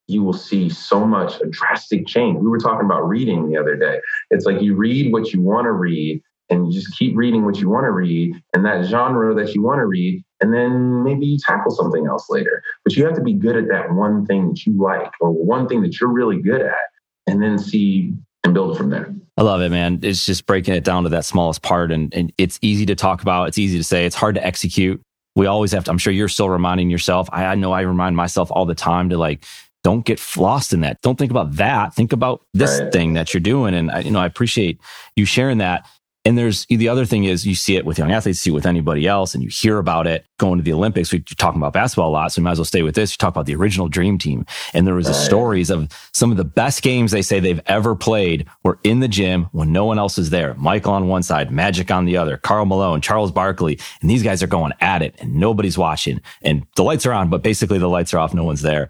[0.07, 2.37] you will see so much a drastic change.
[2.39, 3.99] We were talking about reading the other day.
[4.29, 7.57] It's like you read what you want to read and you just keep reading what
[7.57, 11.25] you want to read and that genre that you want to read and then maybe
[11.25, 14.49] you tackle something else later but you have to be good at that one thing
[14.49, 16.75] that you like or one thing that you're really good at
[17.27, 19.99] and then see and build from there I love it, man.
[20.01, 21.91] It's just breaking it down to that smallest part.
[21.91, 23.49] And, and it's easy to talk about.
[23.49, 24.05] It's easy to say.
[24.05, 25.01] It's hard to execute.
[25.35, 27.27] We always have to, I'm sure you're still reminding yourself.
[27.33, 29.43] I, I know I remind myself all the time to like,
[29.83, 31.01] don't get lost in that.
[31.01, 31.93] Don't think about that.
[31.93, 32.91] Think about this right.
[32.91, 33.75] thing that you're doing.
[33.75, 34.79] And I, you know, I appreciate
[35.15, 35.85] you sharing that.
[36.25, 38.55] And there's the other thing is you see it with young athletes, you see it
[38.55, 41.13] with anybody else, and you hear about it going to the Olympics.
[41.13, 43.13] We're talking about basketball a lot, so we might as well stay with this.
[43.13, 44.45] You talk about the original dream team.
[44.73, 45.15] And there was right.
[45.15, 49.07] stories of some of the best games they say they've ever played were in the
[49.07, 50.55] gym when no one else is there.
[50.55, 54.41] Michael on one side, Magic on the other, Karl Malone, Charles Barkley, and these guys
[54.41, 56.21] are going at it and nobody's watching.
[56.41, 58.89] And the lights are on, but basically the lights are off, no one's there.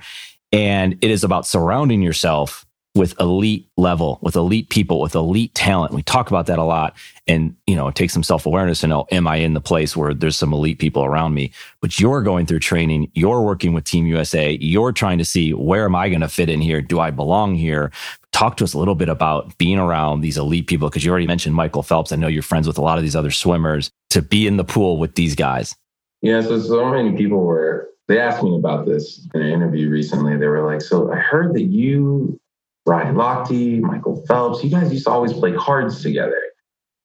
[0.53, 2.64] And it is about surrounding yourself
[2.95, 5.93] with elite level, with elite people, with elite talent.
[5.93, 6.95] We talk about that a lot.
[7.27, 9.97] And, you know, it takes some self awareness to know, am I in the place
[9.97, 11.51] where there's some elite people around me?
[11.81, 13.11] But you're going through training.
[13.13, 14.57] You're working with Team USA.
[14.61, 16.81] You're trying to see where am I going to fit in here?
[16.81, 17.91] Do I belong here?
[18.31, 20.89] Talk to us a little bit about being around these elite people.
[20.89, 22.11] Cause you already mentioned Michael Phelps.
[22.11, 24.63] I know you're friends with a lot of these other swimmers to be in the
[24.63, 25.75] pool with these guys.
[26.21, 26.41] Yeah.
[26.41, 30.37] So, so many people were, they asked me about this in an interview recently.
[30.37, 32.39] They were like, so I heard that you
[32.85, 36.39] Ryan Lochte, Michael Phelps, you guys used to always play cards together.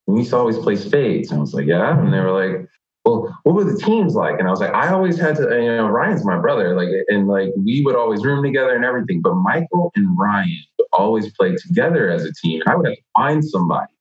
[0.07, 1.31] And we used to always play spades.
[1.31, 1.97] And I was like, yeah.
[1.99, 2.67] And they were like,
[3.03, 4.37] well, what were the teams like?
[4.37, 6.75] And I was like, I always had to, you know, Ryan's my brother.
[6.75, 9.21] Like, and like we would always room together and everything.
[9.21, 12.61] But Michael and Ryan would always play together as a team.
[12.67, 13.93] I would have to find somebody.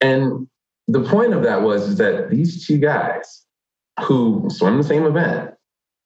[0.00, 0.48] And
[0.88, 3.44] the point of that was is that these two guys
[4.00, 5.54] who swim the same event,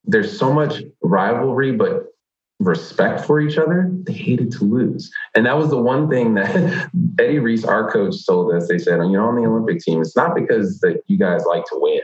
[0.04, 2.13] there's so much rivalry, but
[2.60, 5.10] respect for each other, they hated to lose.
[5.34, 8.68] And that was the one thing that Eddie Reese, our coach, told us.
[8.68, 11.64] They said, you know, on the Olympic team, it's not because that you guys like
[11.66, 12.00] to win.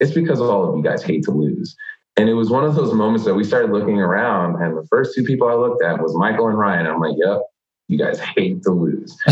[0.00, 1.74] It's because all of you guys hate to lose.
[2.18, 5.14] And it was one of those moments that we started looking around, and the first
[5.14, 6.86] two people I looked at was Michael and Ryan.
[6.86, 7.40] I'm like, yep,
[7.88, 9.16] you guys hate to lose.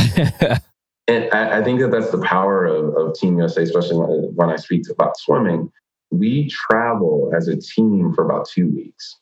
[1.09, 4.51] and I, I, think that that's the power of, of Team USA, especially when, when
[4.51, 5.73] I speak about swimming.
[6.11, 9.17] We travel as a team for about two weeks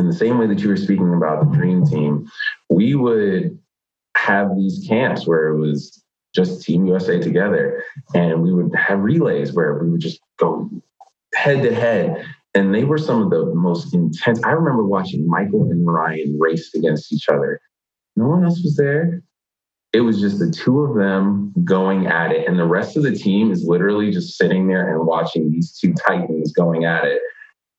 [0.00, 2.26] in the same way that you were speaking about the dream team,
[2.70, 3.56] we would
[4.16, 6.02] have these camps where it was
[6.34, 7.84] just Team USA together.
[8.14, 10.70] And we would have relays where we would just go
[11.34, 12.24] head to head.
[12.54, 14.42] And they were some of the most intense.
[14.42, 17.60] I remember watching Michael and Ryan race against each other.
[18.16, 19.22] No one else was there.
[19.92, 22.48] It was just the two of them going at it.
[22.48, 25.92] And the rest of the team is literally just sitting there and watching these two
[25.92, 27.20] titans going at it.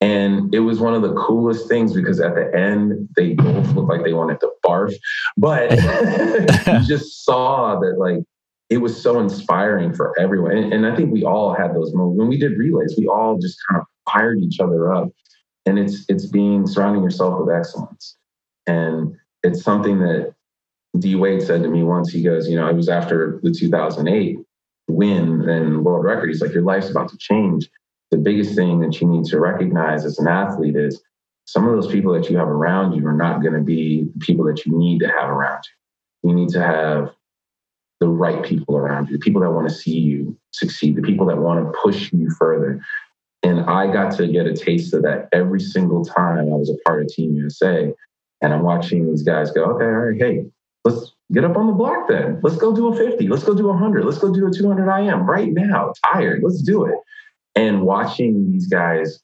[0.01, 3.89] And it was one of the coolest things because at the end, they both looked
[3.89, 4.93] like they wanted to barf.
[5.37, 5.71] But
[6.67, 8.23] you just saw that, like,
[8.71, 10.57] it was so inspiring for everyone.
[10.57, 12.17] And, and, I think we all had those moments.
[12.17, 15.09] When we did relays, we all just kind of fired each other up.
[15.65, 18.17] And it's it's being surrounding yourself with excellence.
[18.65, 20.33] And it's something that
[20.97, 22.11] D Wade said to me once.
[22.11, 24.37] He goes, you know, it was after the 2008
[24.87, 26.29] win and world record.
[26.29, 27.69] He's like, your life's about to change
[28.11, 31.01] the biggest thing that you need to recognize as an athlete is
[31.45, 34.19] some of those people that you have around you are not going to be the
[34.19, 35.63] people that you need to have around
[36.23, 36.29] you.
[36.29, 37.11] You need to have
[37.99, 41.25] the right people around you, the people that want to see you succeed, the people
[41.27, 42.81] that want to push you further.
[43.43, 46.77] And I got to get a taste of that every single time I was a
[46.85, 47.93] part of Team USA.
[48.41, 50.45] And I'm watching these guys go, okay, all right, hey,
[50.83, 52.39] let's get up on the block then.
[52.43, 53.27] Let's go do a 50.
[53.27, 54.03] Let's go do a 100.
[54.03, 55.93] Let's go do a 200 IM right now.
[56.11, 56.41] Tired.
[56.43, 56.95] Let's do it
[57.55, 59.21] and watching these guys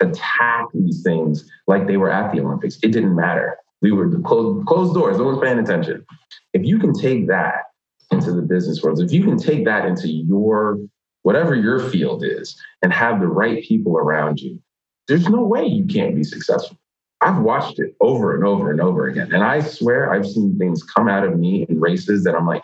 [0.00, 3.56] attack these things like they were at the Olympics, it didn't matter.
[3.82, 6.04] We were closed, closed doors, no one's paying attention.
[6.52, 7.64] If you can take that
[8.10, 10.78] into the business world, if you can take that into your
[11.22, 14.60] whatever your field is and have the right people around you,
[15.08, 16.78] there's no way you can't be successful.
[17.20, 19.32] I've watched it over and over and over again.
[19.32, 22.62] And I swear I've seen things come out of me in races that I'm like,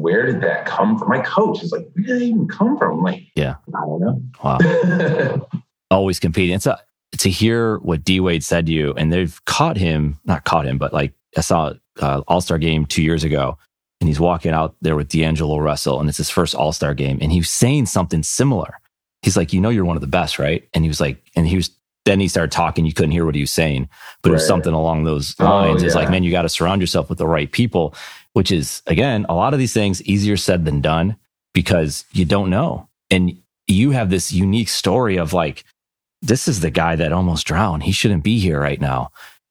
[0.00, 1.08] where did that come from?
[1.08, 2.98] My coach is like, where did that even come from?
[2.98, 4.22] I'm like, yeah, I don't know.
[4.42, 5.48] Wow.
[5.90, 6.54] Always competing.
[6.54, 6.78] It's a,
[7.18, 10.78] to hear what D Wade said to you, and they've caught him, not caught him,
[10.78, 13.58] but like I saw uh, All Star game two years ago,
[14.00, 17.18] and he's walking out there with D'Angelo Russell, and it's his first All Star game,
[17.20, 18.78] and he was saying something similar.
[19.22, 20.68] He's like, you know, you're one of the best, right?
[20.74, 21.70] And he was like, and he was
[22.08, 22.86] then he started talking.
[22.86, 23.88] You couldn't hear what he was saying,
[24.22, 24.32] but right.
[24.32, 25.76] it was something along those oh, lines.
[25.76, 25.86] Oh, yeah.
[25.86, 27.94] It's like, man, you got to surround yourself with the right people,
[28.32, 31.16] which is again, a lot of these things easier said than done
[31.54, 32.88] because you don't know.
[33.10, 35.64] And you have this unique story of like,
[36.22, 37.84] this is the guy that almost drowned.
[37.84, 39.10] He shouldn't be here right now.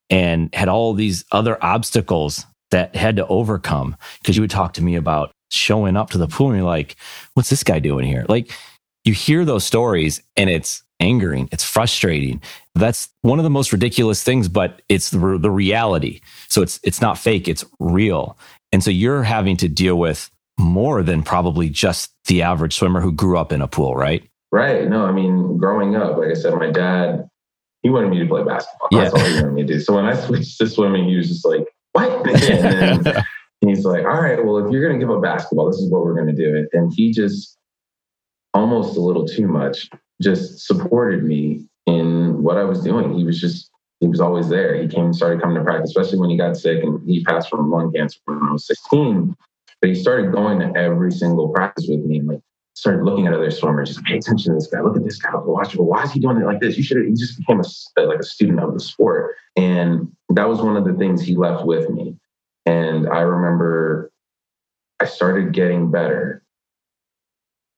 [0.09, 4.83] And had all these other obstacles that had to overcome because you would talk to
[4.83, 6.95] me about showing up to the pool and you're like,
[7.33, 8.25] what's this guy doing here?
[8.27, 8.51] Like
[9.05, 11.47] you hear those stories and it's angering.
[11.51, 12.41] It's frustrating.
[12.75, 16.21] That's one of the most ridiculous things, but it's the, the reality.
[16.49, 17.47] So it's, it's not fake.
[17.47, 18.37] It's real.
[18.71, 23.12] And so you're having to deal with more than probably just the average swimmer who
[23.12, 24.27] grew up in a pool, right?
[24.51, 24.88] Right.
[24.88, 27.27] No, I mean, growing up, like I said, my dad,
[27.84, 28.88] he wanted me to play basketball.
[28.91, 29.80] That's all he wanted me to do.
[29.80, 32.10] So when I switched to swimming, he was just like, what?
[32.41, 33.23] and
[33.62, 36.03] he's like, all right, well, if you're going to give up basketball, this is what
[36.03, 36.67] we're going to do.
[36.73, 37.58] And he just
[38.53, 39.89] almost a little too much
[40.21, 43.13] just supported me in what I was doing.
[43.15, 44.75] He was just, he was always there.
[44.75, 47.71] He came, started coming to practice, especially when he got sick and he passed from
[47.71, 49.36] lung cancer when I was 16.
[49.81, 52.41] But he started going to every single practice with me and like
[52.73, 53.89] started looking at other swimmers.
[53.89, 54.81] Just pay attention to this guy.
[54.81, 55.31] Look at this guy.
[55.33, 55.75] Watch.
[55.75, 56.77] Well, why is he doing it like this?
[56.77, 57.05] You should.
[57.05, 57.63] He just became a
[58.01, 61.36] uh, like a student of the sport, and that was one of the things he
[61.36, 62.15] left with me.
[62.65, 64.12] And I remember
[64.99, 66.43] I started getting better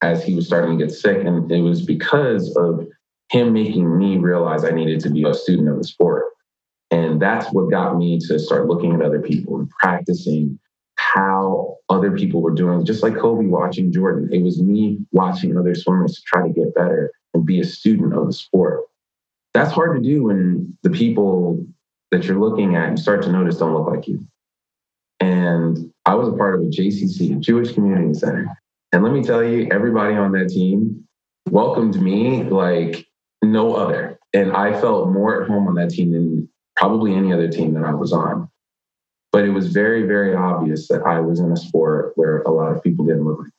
[0.02, 1.24] as he was starting to get sick.
[1.24, 2.86] And it was because of
[3.30, 6.24] him making me realize I needed to be a student of the sport.
[6.90, 10.58] And that's what got me to start looking at other people and practicing
[10.96, 14.28] how other people were doing, just like Kobe watching Jordan.
[14.32, 18.14] It was me watching other swimmers to try to get better and be a student
[18.14, 18.80] of the sport.
[19.54, 21.64] That's hard to do when the people
[22.10, 24.20] that you're looking at and start to notice don't look like you.
[25.20, 28.48] And I was a part of a JCC, Jewish Community Center.
[28.92, 31.04] And let me tell you, everybody on that team
[31.48, 33.06] welcomed me like
[33.42, 34.18] no other.
[34.32, 37.84] And I felt more at home on that team than probably any other team that
[37.84, 38.48] I was on.
[39.32, 42.74] But it was very, very obvious that I was in a sport where a lot
[42.74, 43.52] of people didn't look like.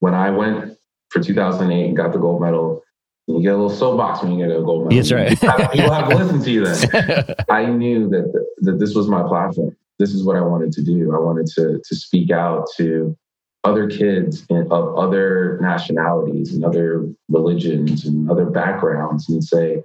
[0.00, 0.76] When I went
[1.10, 2.82] for 2008 and got the gold medal,
[3.26, 4.96] you get a little soapbox when you get a gold medal.
[4.96, 5.70] That's right.
[5.72, 7.34] People have to listen to you then.
[7.50, 9.76] I knew that, that this was my platform.
[9.98, 11.14] This is what I wanted to do.
[11.14, 13.16] I wanted to, to speak out to
[13.64, 19.82] other kids of other nationalities and other religions and other backgrounds and say,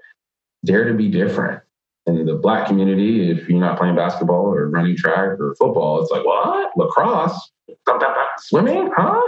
[0.66, 1.62] dare to be different.
[2.06, 6.12] In the black community, if you're not playing basketball or running track or football, it's
[6.12, 6.72] like, what?
[6.76, 7.52] Lacrosse?
[8.40, 8.90] Swimming?
[8.96, 9.22] Huh?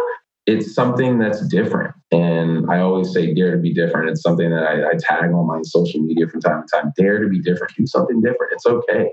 [0.48, 1.94] It's something that's different.
[2.12, 4.10] And I always say, dare to be different.
[4.10, 6.92] It's something that I, I tag on my social media from time to time.
[6.98, 7.76] Dare to be different.
[7.76, 8.52] Do something different.
[8.54, 9.12] It's okay.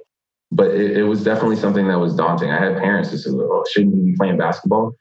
[0.50, 2.50] But it, it was definitely something that was daunting.
[2.50, 4.94] I had parents who said, oh, shouldn't you be playing basketball?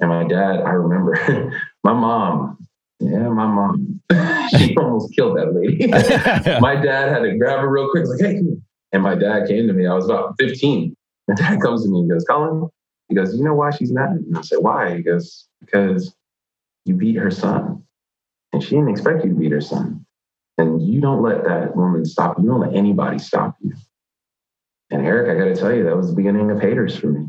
[0.00, 1.52] And my dad, I remember
[1.84, 2.66] my mom,
[3.00, 4.00] yeah, my mom,
[4.50, 5.86] she almost killed that lady.
[6.60, 8.40] my dad had to grab her real quick, like, hey,
[8.92, 9.86] and my dad came to me.
[9.86, 10.94] I was about 15.
[11.28, 12.68] My dad comes to me and goes, Cullen,
[13.08, 14.10] he goes, you know why she's mad?
[14.10, 14.96] And I said, why?
[14.96, 16.14] He goes, because
[16.84, 17.82] you beat her son.
[18.52, 20.04] And she didn't expect you to beat her son.
[20.58, 22.44] And you don't let that woman stop you.
[22.44, 23.72] You don't let anybody stop you.
[24.90, 27.28] And Eric, I got to tell you, that was the beginning of haters for me.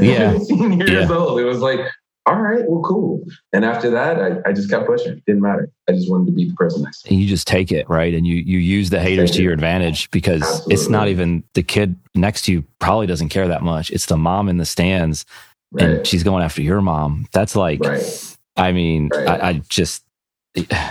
[0.00, 0.32] Yeah.
[0.38, 1.16] 15 years yeah.
[1.16, 1.38] old.
[1.38, 1.80] It was like,
[2.26, 3.22] all right, well, cool.
[3.52, 5.22] And after that, I, I just kept pushing.
[5.26, 5.70] Didn't matter.
[5.88, 7.06] I just wanted to beat the person next.
[7.06, 8.14] And you just take it, right?
[8.14, 10.74] And you you use the haters to your advantage because Absolutely.
[10.74, 13.90] it's not even the kid next to you probably doesn't care that much.
[13.90, 15.26] It's the mom in the stands
[15.72, 15.84] right.
[15.84, 17.26] and she's going after your mom.
[17.32, 18.36] That's like, right.
[18.56, 19.28] I mean, right.
[19.28, 20.04] I, I, just,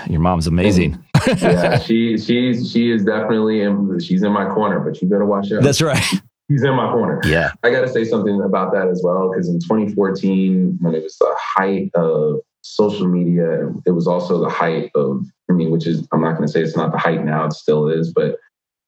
[0.07, 1.03] your mom's amazing.
[1.37, 5.51] yeah, she she's she is definitely in, she's in my corner, but you better watch
[5.51, 5.63] out.
[5.63, 6.03] That's right
[6.47, 7.21] he's in my corner.
[7.25, 7.51] Yeah.
[7.63, 11.17] I got to say something about that as well, because in 2014, when it was
[11.17, 16.07] the height of social media, it was also the height of, I mean, which is,
[16.11, 18.37] I'm not going to say it's not the height now, it still is, but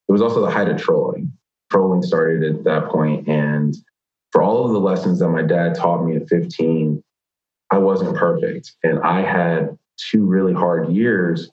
[0.08, 1.32] it was also the height of trolling.
[1.70, 3.76] Trolling started at that point, And
[4.32, 7.02] for all of the lessons that my dad taught me at 15,
[7.70, 8.72] I wasn't perfect.
[8.82, 11.50] And I had two really hard years,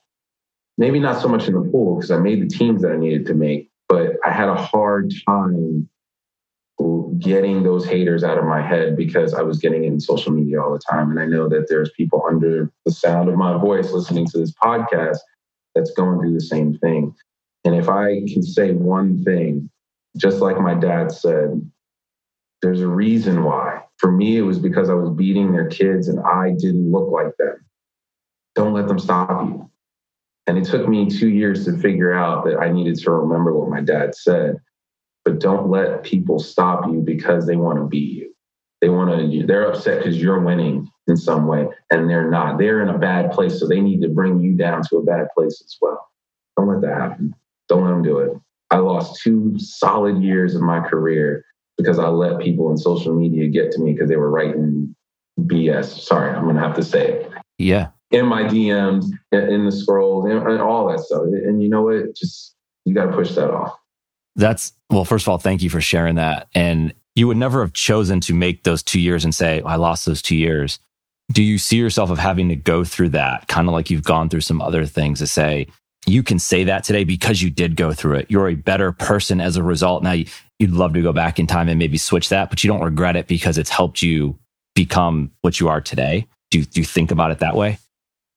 [0.77, 3.25] maybe not so much in the pool, because I made the teams that I needed
[3.27, 5.89] to make, but I had a hard time
[7.19, 10.73] getting those haters out of my head because I was getting in social media all
[10.73, 11.11] the time.
[11.11, 14.51] And I know that there's people under the sound of my voice listening to this
[14.51, 15.19] podcast
[15.75, 17.15] that's going through the same thing.
[17.65, 19.69] And if I can say one thing,
[20.17, 21.69] just like my dad said,
[22.61, 23.81] there's a reason why.
[23.97, 27.35] For me, it was because I was beating their kids and I didn't look like
[27.37, 27.65] them.
[28.55, 29.69] Don't let them stop you.
[30.45, 33.69] And it took me two years to figure out that I needed to remember what
[33.69, 34.57] my dad said.
[35.25, 38.33] But don't let people stop you because they want to beat you.
[38.81, 42.57] They want to, they're upset because you're winning in some way and they're not.
[42.57, 43.59] They're in a bad place.
[43.59, 46.09] So they need to bring you down to a bad place as well.
[46.57, 47.33] Don't let that happen.
[47.69, 48.37] Don't let them do it.
[48.71, 51.45] I lost two solid years of my career
[51.77, 54.95] because I let people in social media get to me because they were writing
[55.39, 56.01] BS.
[56.01, 57.31] Sorry, I'm going to have to say it.
[57.57, 57.89] Yeah.
[58.11, 61.21] In my DMs, in the scrolls, and all that stuff.
[61.23, 62.15] And you know what?
[62.15, 62.55] Just,
[62.85, 63.77] you got to push that off.
[64.35, 66.47] That's, well, first of all, thank you for sharing that.
[66.55, 69.75] And you would never have chosen to make those two years and say, oh, I
[69.75, 70.79] lost those two years.
[71.31, 74.29] Do you see yourself of having to go through that kind of like you've gone
[74.29, 75.67] through some other things to say,
[76.05, 78.25] you can say that today because you did go through it.
[78.29, 80.03] You're a better person as a result.
[80.03, 80.15] Now
[80.59, 83.15] you'd love to go back in time and maybe switch that, but you don't regret
[83.15, 84.37] it because it's helped you
[84.75, 86.27] become what you are today.
[86.51, 87.77] Do do you think about it that way?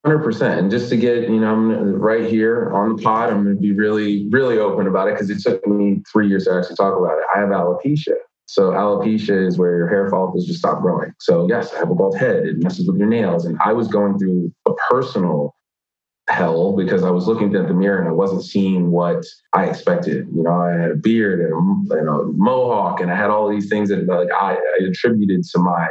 [0.06, 0.58] 100%.
[0.58, 3.60] And just to get, you know, I'm right here on the pod, I'm going to
[3.60, 6.96] be really, really open about it because it took me three years to actually talk
[6.96, 7.24] about it.
[7.34, 8.14] I have alopecia.
[8.46, 11.12] So alopecia is where your hair follicles just stop growing.
[11.18, 12.46] So yes, I have a bald head.
[12.46, 13.44] It messes with your nails.
[13.44, 15.56] And I was going through a personal
[16.28, 20.26] hell because I was looking at the mirror and I wasn't seeing what I expected.
[20.34, 23.48] You know, I had a beard and a, and a mohawk, and I had all
[23.48, 25.86] these things that like I, I, attributed to my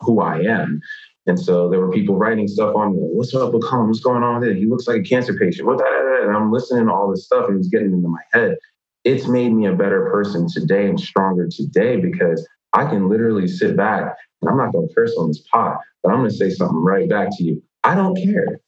[0.00, 0.80] who I am.
[1.28, 3.86] And so there were people writing stuff on me, what's up with Cullen?
[3.86, 4.54] What's going on there?
[4.54, 5.66] He looks like a cancer patient.
[5.66, 6.20] What that?
[6.22, 8.56] And I'm listening to all this stuff and it's getting into my head.
[9.04, 13.76] It's made me a better person today and stronger today because I can literally sit
[13.76, 16.50] back and I'm not going to curse on this pot, but I'm going to say
[16.50, 17.62] something right back to you.
[17.84, 18.60] I don't care.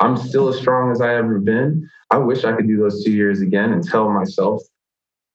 [0.00, 1.88] I'm still as strong as I ever been.
[2.10, 4.62] I wish I could do those two years again and tell myself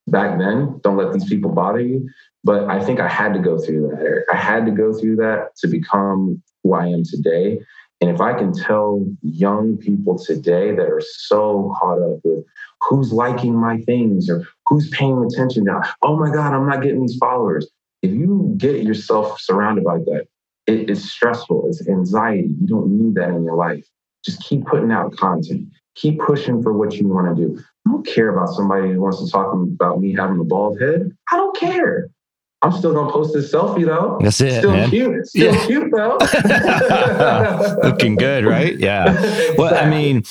[0.08, 2.10] back then, don't let these people bother you.
[2.44, 4.24] But I think I had to go through that.
[4.32, 7.60] I had to go through that to become who I am today.
[8.02, 12.44] And if I can tell young people today that are so caught up with
[12.82, 17.02] who's liking my things or who's paying attention now, oh my God, I'm not getting
[17.02, 17.68] these followers.
[18.02, 20.28] If you get yourself surrounded by that,
[20.68, 22.54] it, it's stressful, it's anxiety.
[22.60, 23.86] You don't need that in your life.
[24.26, 25.70] Just keep putting out content.
[25.96, 27.58] Keep pushing for what you want to do.
[27.88, 31.12] I don't care about somebody who wants to talk about me having a bald head.
[31.32, 32.10] I don't care.
[32.64, 34.18] I'm still gonna post this selfie though.
[34.22, 34.60] That's it.
[34.60, 34.90] Still man.
[34.90, 35.28] cute.
[35.28, 35.66] Still yeah.
[35.66, 36.18] cute though.
[37.84, 38.78] Looking good, right?
[38.80, 39.12] Yeah.
[39.12, 39.56] Exactly.
[39.58, 40.24] Well, I mean,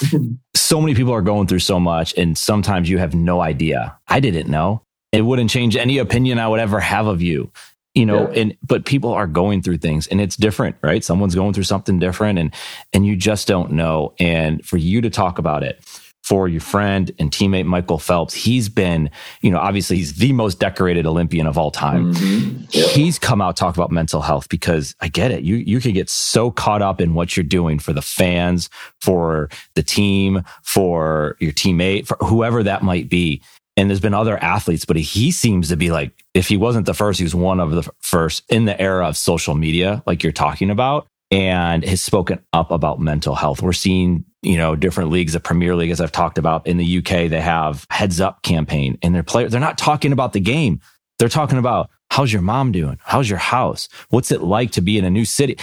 [0.54, 3.98] so many people are going through so much, and sometimes you have no idea.
[4.08, 4.82] I didn't know.
[5.12, 7.52] It wouldn't change any opinion I would ever have of you
[7.94, 8.40] you know yeah.
[8.40, 11.98] and but people are going through things and it's different right someone's going through something
[11.98, 12.54] different and
[12.92, 15.78] and you just don't know and for you to talk about it
[16.22, 18.34] for your friend and teammate Michael Phelps.
[18.34, 19.10] He's been,
[19.40, 22.14] you know, obviously he's the most decorated Olympian of all time.
[22.14, 22.64] Mm-hmm.
[22.70, 25.42] He's come out talk about mental health because I get it.
[25.42, 28.70] You you can get so caught up in what you're doing for the fans,
[29.00, 33.42] for the team, for your teammate, for whoever that might be
[33.76, 36.94] and there's been other athletes, but he seems to be like, if he wasn't the
[36.94, 40.32] first, he was one of the first in the era of social media, like you're
[40.32, 43.62] talking about, and has spoken up about mental health.
[43.62, 46.98] We're seeing, you know, different leagues, the Premier League, as I've talked about in the
[46.98, 50.80] UK, they have heads up campaign and their players, they're not talking about the game.
[51.18, 52.98] They're talking about how's your mom doing?
[53.04, 53.88] How's your house?
[54.10, 55.56] What's it like to be in a new city?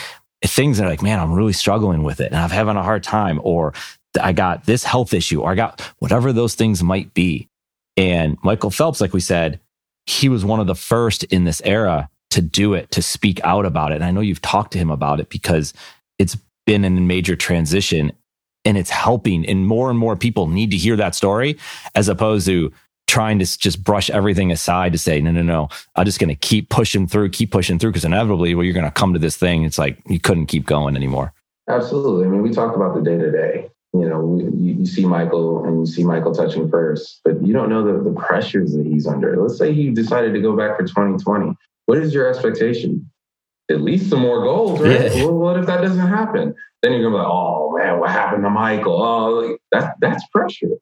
[0.44, 3.04] Things that are like, man, I'm really struggling with it and I'm having a hard
[3.04, 3.74] time, or
[4.20, 7.50] I got this health issue, or I got whatever those things might be.
[7.98, 9.60] And Michael Phelps, like we said,
[10.06, 13.66] he was one of the first in this era to do it, to speak out
[13.66, 13.96] about it.
[13.96, 15.74] And I know you've talked to him about it because
[16.18, 18.12] it's been a major transition
[18.66, 19.46] and it's helping.
[19.46, 21.58] And more and more people need to hear that story
[21.96, 22.72] as opposed to
[23.08, 26.36] trying to just brush everything aside to say, no, no, no, I'm just going to
[26.36, 27.92] keep pushing through, keep pushing through.
[27.92, 29.64] Cause inevitably, well, you're going to come to this thing.
[29.64, 31.34] It's like you couldn't keep going anymore.
[31.68, 32.28] Absolutely.
[32.28, 35.66] I mean, we talked about the day to day you know, you, you, see Michael
[35.66, 39.08] and you see Michael touching first, but you don't know the, the pressures that he's
[39.08, 39.42] under.
[39.42, 41.56] Let's say he decided to go back for 2020.
[41.88, 43.10] What is your expectation?
[43.72, 45.12] At least some more goals, right?
[45.16, 45.26] Yeah.
[45.26, 46.56] Well, what if that doesn't happen?
[46.82, 49.02] Then you're gonna be like, oh man, what happened to Michael?
[49.02, 50.78] Oh, that, that's pressure.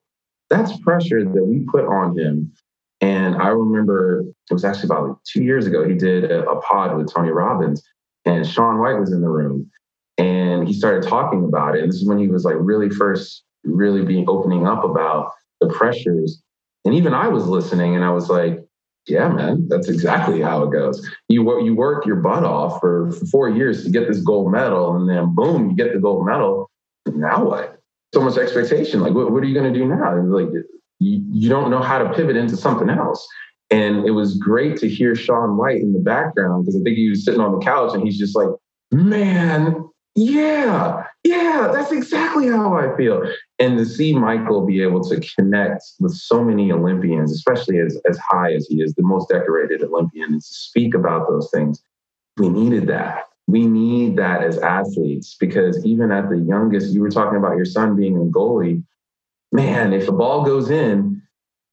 [0.50, 2.52] That's pressure that we put on him.
[3.00, 6.60] And I remember it was actually about like two years ago, he did a, a
[6.62, 7.82] pod with Tony Robbins,
[8.24, 9.70] and Shaun White was in the room
[10.18, 11.82] and he started talking about it.
[11.82, 15.68] And this is when he was like really first, really being opening up about the
[15.68, 16.42] pressures.
[16.84, 18.64] And even I was listening, and I was like,
[19.08, 21.08] "Yeah, man, that's exactly how it goes.
[21.28, 24.96] You work, you work your butt off for, four years to get this gold medal,
[24.96, 26.70] and then boom, you get the gold medal.
[27.06, 27.80] Now what?
[28.14, 29.00] So much expectation.
[29.00, 30.16] Like, what, what are you going to do now?
[30.22, 30.48] like,
[31.00, 33.26] you, you don't know how to pivot into something else.
[33.70, 37.10] And it was great to hear Shaun White in the background because I think he
[37.10, 38.48] was sitting on the couch and he's just like,
[38.90, 43.22] man, yeah, yeah, that's exactly how I feel.
[43.60, 48.16] And to see Michael be able to connect with so many Olympians, especially as, as
[48.18, 51.82] high as he is, the most decorated Olympian, and to speak about those things,
[52.36, 53.24] we needed that.
[53.48, 57.64] We need that as athletes because even at the youngest, you were talking about your
[57.64, 58.84] son being a goalie.
[59.50, 61.22] Man, if the ball goes in,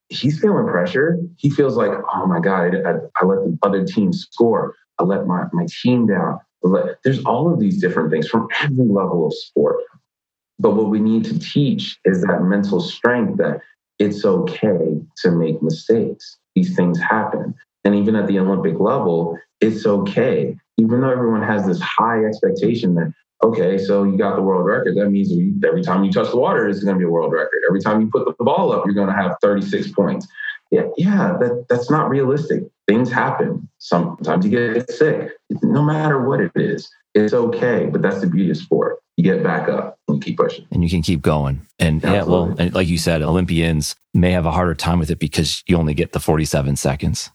[0.09, 1.19] he's feeling pressure.
[1.37, 4.75] He feels like, oh my God, I, I let the other team score.
[4.97, 6.39] I let my, my team down.
[7.03, 9.77] There's all of these different things from every level of sport.
[10.59, 13.59] But what we need to teach is that mental strength that
[13.99, 16.37] it's okay to make mistakes.
[16.55, 17.55] These things happen.
[17.83, 20.57] And even at the Olympic level, it's okay.
[20.77, 24.97] Even though everyone has this high expectation that, okay, so you got the world record,
[24.97, 25.31] that means
[25.65, 27.61] every time you touch the water, it's going to be a world record.
[27.67, 30.27] Every time you put the ball up, you're going to have 36 points.
[30.71, 32.63] Yeah, yeah, that, that's not realistic.
[32.87, 33.67] Things happen.
[33.79, 35.31] Sometimes you get sick.
[35.63, 37.87] No matter what it is, it's okay.
[37.91, 38.99] But that's the beauty of sport.
[39.17, 40.67] You get back up and keep pushing.
[40.71, 41.65] And you can keep going.
[41.79, 42.17] And Absolutely.
[42.17, 45.63] yeah, well, and like you said, Olympians may have a harder time with it because
[45.67, 47.31] you only get the 47 seconds.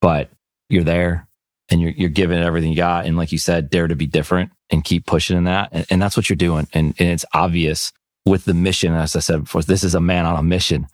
[0.00, 0.30] But
[0.70, 1.28] you're there
[1.68, 3.06] and you're, you're giving everything you got.
[3.06, 5.68] And like you said, dare to be different and keep pushing in that.
[5.72, 6.66] And, and that's what you're doing.
[6.72, 7.92] And, and it's obvious
[8.24, 10.86] with the mission, as I said before, this is a man on a mission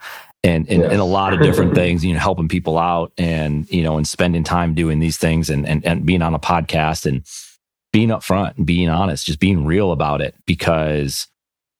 [0.47, 0.92] and and, yes.
[0.92, 4.07] and a lot of different things, you know, helping people out and, you know, and
[4.07, 7.26] spending time doing these things and, and, and being on a podcast and
[7.92, 11.26] being upfront and being honest, just being real about it because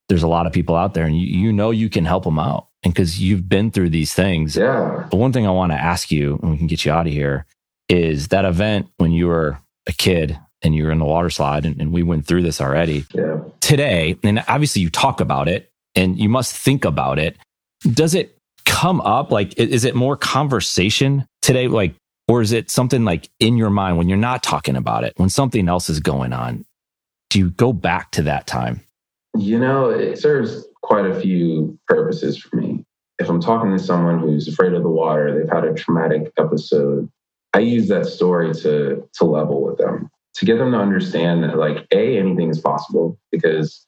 [0.09, 2.39] there's a lot of people out there and you, you know you can help them
[2.39, 2.69] out.
[2.83, 4.57] And because you've been through these things.
[4.57, 5.07] Yeah.
[5.11, 7.13] But one thing I want to ask you, and we can get you out of
[7.13, 7.45] here,
[7.89, 9.59] is that event when you were
[9.89, 12.61] a kid and you were in the water slide, and, and we went through this
[12.61, 13.05] already.
[13.13, 13.41] Yeah.
[13.61, 17.37] Today, and obviously you talk about it and you must think about it.
[17.93, 18.36] Does it
[18.67, 19.31] come up?
[19.31, 21.69] Like, is it more conversation today?
[21.69, 21.95] Like,
[22.29, 25.31] or is it something like in your mind when you're not talking about it, when
[25.31, 26.65] something else is going on?
[27.31, 28.83] Do you go back to that time?
[29.39, 32.85] You know, it serves quite a few purposes for me.
[33.19, 37.11] If I'm talking to someone who's afraid of the water, they've had a traumatic episode,
[37.55, 41.57] I use that story to to level with them, to get them to understand that
[41.57, 43.87] like a anything is possible because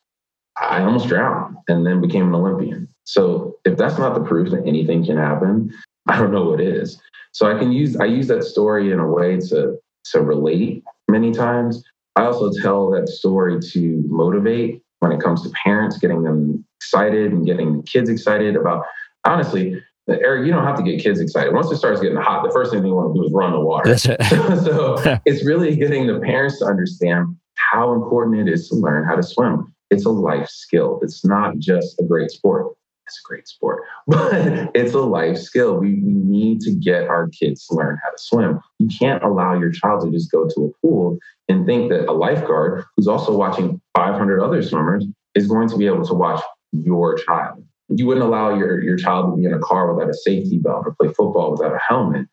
[0.56, 2.88] I almost drowned and then became an Olympian.
[3.08, 5.72] So if that's not the proof that anything can happen,
[6.08, 7.00] I don't know what is.
[7.32, 9.78] So I can use I use that story in a way to
[10.12, 11.82] to relate many times.
[12.16, 17.32] I also tell that story to motivate when it comes to parents, getting them excited
[17.32, 18.84] and getting the kids excited about
[19.24, 21.54] honestly, Eric, you don't have to get kids excited.
[21.54, 23.60] Once it starts getting hot, the first thing they want to do is run the
[23.60, 23.96] water.
[23.98, 29.16] so it's really getting the parents to understand how important it is to learn how
[29.16, 31.00] to swim it's a life skill.
[31.02, 32.74] It's not just a great sport.
[33.08, 35.78] It's a great sport, but it's a life skill.
[35.78, 38.60] We, we need to get our kids to learn how to swim.
[38.78, 42.12] You can't allow your child to just go to a pool and think that a
[42.12, 46.42] lifeguard who's also watching 500 other swimmers is going to be able to watch
[46.72, 47.64] your child.
[47.88, 50.84] You wouldn't allow your, your child to be in a car without a safety belt
[50.84, 52.26] or play football without a helmet.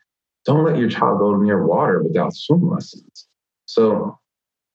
[0.45, 3.27] Don't let your child go near water without swim lessons.
[3.65, 4.19] So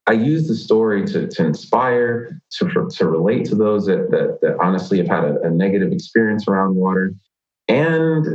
[0.07, 4.57] I use the story to, to inspire, to, to relate to those that, that, that
[4.59, 7.13] honestly have had a, a negative experience around water,
[7.67, 8.25] and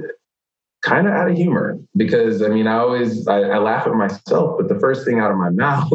[0.83, 1.79] kind of out of humor.
[1.97, 5.31] Because I mean, I always I, I laugh at myself, but the first thing out
[5.31, 5.93] of my mouth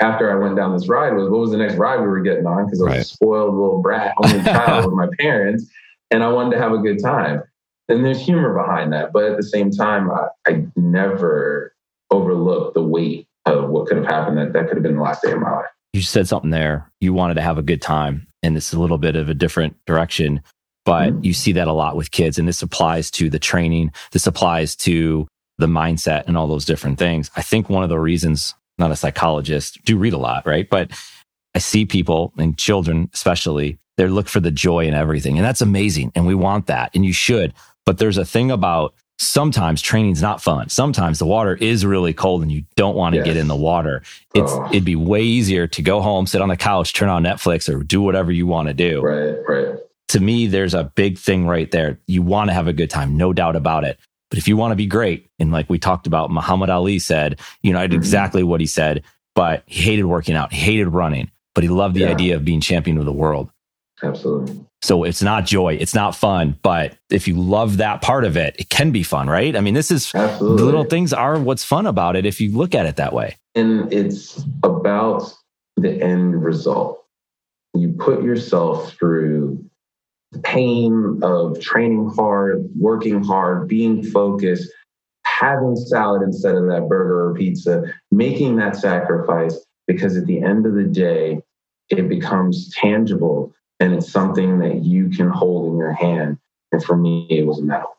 [0.00, 2.46] after I went down this ride was, "What was the next ride we were getting
[2.46, 3.00] on?" Because I was right.
[3.00, 5.68] a spoiled little brat, only child with my parents,
[6.10, 7.42] and I wanted to have a good time.
[7.90, 11.74] And there's humor behind that, but at the same time, I, I never
[12.10, 14.38] overlook the weight of what could have happened.
[14.38, 15.66] That that could have been the last day of my life.
[15.92, 16.90] You said something there.
[17.00, 19.34] You wanted to have a good time, and this is a little bit of a
[19.34, 20.42] different direction,
[20.84, 21.24] but mm-hmm.
[21.24, 23.92] you see that a lot with kids, and this applies to the training.
[24.12, 25.26] This applies to
[25.58, 27.30] the mindset and all those different things.
[27.36, 30.68] I think one of the reasons, not a psychologist, do read a lot, right?
[30.68, 30.92] But
[31.54, 35.36] I see people and children, especially, they look for the joy in everything.
[35.36, 36.12] And that's amazing.
[36.14, 36.94] And we want that.
[36.94, 37.52] And you should.
[37.84, 40.68] But there's a thing about sometimes training's not fun.
[40.68, 43.26] Sometimes the water is really cold and you don't want to yes.
[43.26, 44.02] get in the water.
[44.34, 44.68] It's oh.
[44.70, 47.82] it'd be way easier to go home, sit on the couch, turn on Netflix or
[47.82, 49.00] do whatever you want to do.
[49.00, 49.78] Right, right.
[50.08, 51.98] To me, there's a big thing right there.
[52.06, 53.98] You want to have a good time, no doubt about it.
[54.30, 57.40] But if you want to be great, and like we talked about, Muhammad Ali said,
[57.62, 57.98] you know, I did mm-hmm.
[57.98, 59.02] exactly what he said,
[59.34, 62.10] but he hated working out, he hated running, but he loved the yeah.
[62.10, 63.50] idea of being champion of the world.
[64.02, 64.64] Absolutely.
[64.80, 68.54] So it's not joy, it's not fun, but if you love that part of it,
[68.58, 69.56] it can be fun, right?
[69.56, 70.62] I mean, this is Absolutely.
[70.62, 73.36] little things are what's fun about it if you look at it that way.
[73.56, 75.32] And it's about
[75.76, 77.04] the end result.
[77.74, 79.64] You put yourself through
[80.42, 84.70] pain of training hard, working hard, being focused,
[85.24, 90.66] having salad instead of that burger or pizza, making that sacrifice because at the end
[90.66, 91.40] of the day,
[91.88, 96.38] it becomes tangible and it's something that you can hold in your hand.
[96.72, 97.96] And for me, it was a medal.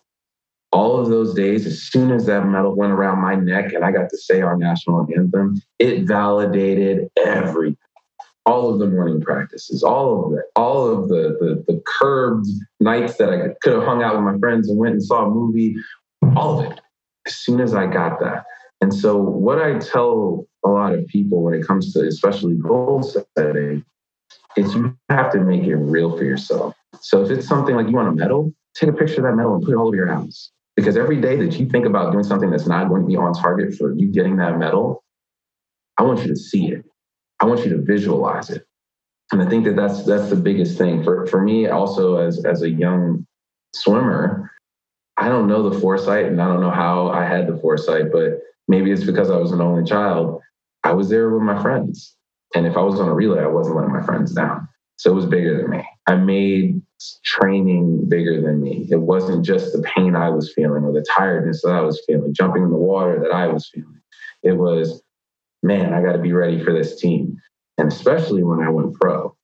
[0.72, 3.92] All of those days, as soon as that medal went around my neck and I
[3.92, 7.78] got to say our national anthem, it validated everything.
[8.46, 12.48] All of the morning practices, all of it, all of the, the, the curved
[12.80, 15.30] nights that I could have hung out with my friends and went and saw a
[15.30, 15.76] movie,
[16.36, 16.80] all of it.
[17.28, 18.46] As soon as I got that.
[18.82, 23.04] And so, what I tell a lot of people when it comes to especially goal
[23.04, 23.84] setting
[24.58, 26.76] is you have to make it real for yourself.
[27.02, 29.56] So if it's something like you want a medal, take a picture of that medal
[29.56, 30.52] and put it all over your house.
[30.76, 33.34] Because every day that you think about doing something that's not going to be on
[33.34, 35.04] target for you getting that medal,
[35.98, 36.86] I want you to see it.
[37.42, 38.66] I want you to visualize it.
[39.32, 41.68] And I think that that's that's the biggest thing for for me.
[41.68, 43.28] Also, as as a young
[43.76, 44.52] swimmer,
[45.18, 48.40] I don't know the foresight, and I don't know how I had the foresight, but
[48.68, 50.42] maybe it's because I was an only child.
[50.84, 52.16] I was there with my friends.
[52.56, 54.68] And if I was on a relay, I wasn't letting my friends down.
[54.98, 55.88] So it was bigger than me.
[56.08, 56.82] I made
[57.24, 58.88] training bigger than me.
[58.92, 62.34] It wasn't just the pain I was feeling or the tiredness that I was feeling,
[62.34, 64.02] jumping in the water that I was feeling.
[64.44, 65.02] It was,
[65.64, 67.38] man, I got to be ready for this team.
[67.78, 69.36] And especially when I went pro,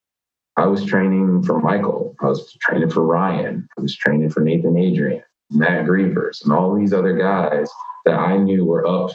[0.57, 2.15] I was training for Michael.
[2.21, 3.67] I was training for Ryan.
[3.77, 7.69] I was training for Nathan Adrian, Matt Grevers, and all these other guys
[8.05, 9.11] that I knew were up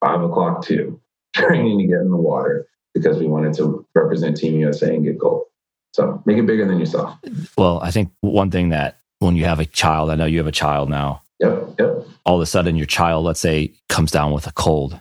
[0.00, 1.00] five o'clock too,
[1.34, 5.18] training to get in the water because we wanted to represent Team USA and get
[5.18, 5.44] gold.
[5.92, 7.18] So make it bigger than yourself.
[7.56, 10.46] Well, I think one thing that when you have a child, I know you have
[10.46, 11.22] a child now.
[11.40, 11.74] Yep.
[11.78, 12.06] Yep.
[12.24, 14.98] All of a sudden, your child, let's say, comes down with a cold.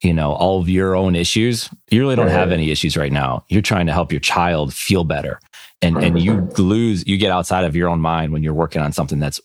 [0.00, 1.68] You know, all of your own issues.
[1.90, 2.34] You really don't right.
[2.34, 3.44] have any issues right now.
[3.48, 5.40] You're trying to help your child feel better,
[5.82, 6.06] and 100%.
[6.06, 7.04] and you lose.
[7.04, 9.40] You get outside of your own mind when you're working on something that's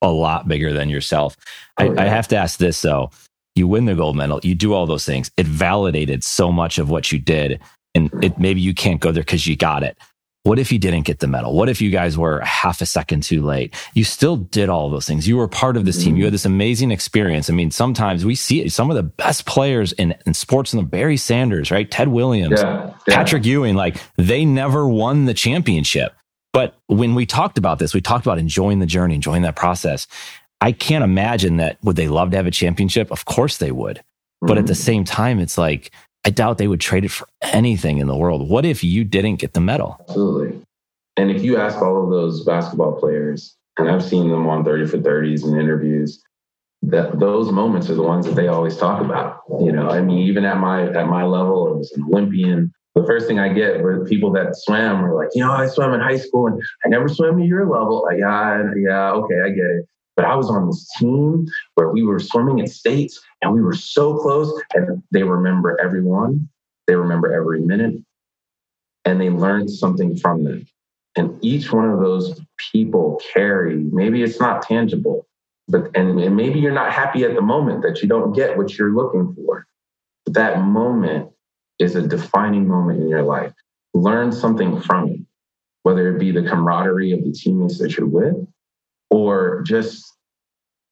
[0.00, 1.36] a lot bigger than yourself.
[1.78, 2.02] Oh, I, yeah.
[2.02, 3.10] I have to ask this though
[3.60, 5.30] you win the gold medal, you do all those things.
[5.36, 7.60] It validated so much of what you did.
[7.94, 9.96] And it, maybe you can't go there because you got it.
[10.42, 11.54] What if you didn't get the medal?
[11.54, 13.74] What if you guys were half a second too late?
[13.92, 15.28] You still did all those things.
[15.28, 16.16] You were part of this team.
[16.16, 16.26] You mm-hmm.
[16.26, 17.50] had this amazing experience.
[17.50, 18.72] I mean, sometimes we see it.
[18.72, 21.90] Some of the best players in, in sports in the Barry Sanders, right?
[21.90, 23.14] Ted Williams, yeah, yeah.
[23.14, 26.14] Patrick Ewing, like they never won the championship.
[26.52, 30.06] But when we talked about this, we talked about enjoying the journey, enjoying that process.
[30.60, 33.10] I can't imagine that would they love to have a championship?
[33.10, 33.96] Of course they would.
[33.96, 34.46] Mm-hmm.
[34.46, 34.82] But at the mm-hmm.
[34.82, 35.90] same time, it's like,
[36.24, 38.48] I doubt they would trade it for anything in the world.
[38.48, 39.96] What if you didn't get the medal?
[40.00, 40.60] Absolutely.
[41.16, 44.86] And if you ask all of those basketball players, and I've seen them on 30
[44.86, 46.22] for 30s and interviews,
[46.82, 49.40] that those moments are the ones that they always talk about.
[49.60, 53.26] You know, I mean, even at my at my level as an Olympian, the first
[53.26, 56.16] thing I get were people that swam were like, you know, I swam in high
[56.16, 58.02] school and I never swam to your level.
[58.02, 59.86] Like, yeah, yeah, okay, I get it.
[60.20, 61.46] But I was on this team
[61.76, 66.46] where we were swimming in states and we were so close, and they remember everyone,
[66.86, 67.94] they remember every minute,
[69.06, 70.66] and they learned something from them.
[71.16, 72.38] And each one of those
[72.70, 75.26] people carry, maybe it's not tangible,
[75.68, 78.76] but and, and maybe you're not happy at the moment that you don't get what
[78.76, 79.66] you're looking for.
[80.26, 81.30] But that moment
[81.78, 83.54] is a defining moment in your life.
[83.94, 85.20] Learn something from it,
[85.82, 88.36] whether it be the camaraderie of the teammates that you're with,
[89.08, 90.09] or just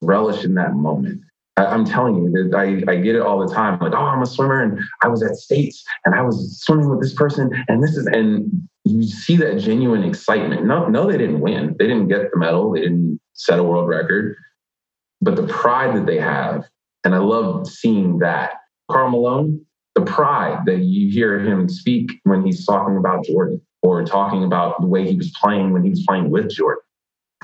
[0.03, 1.20] relish in that moment.
[1.57, 3.78] I, am telling you that I, I get it all the time.
[3.80, 7.01] Like, oh, I'm a swimmer and I was at States and I was swimming with
[7.01, 10.66] this person and this is, and you see that genuine excitement.
[10.66, 11.74] No, no, they didn't win.
[11.78, 12.72] They didn't get the medal.
[12.72, 14.36] They didn't set a world record,
[15.20, 16.64] but the pride that they have.
[17.05, 18.53] And I love seeing that.
[18.90, 24.05] Karl Malone, the pride that you hear him speak when he's talking about Jordan or
[24.05, 26.82] talking about the way he was playing when he was playing with Jordan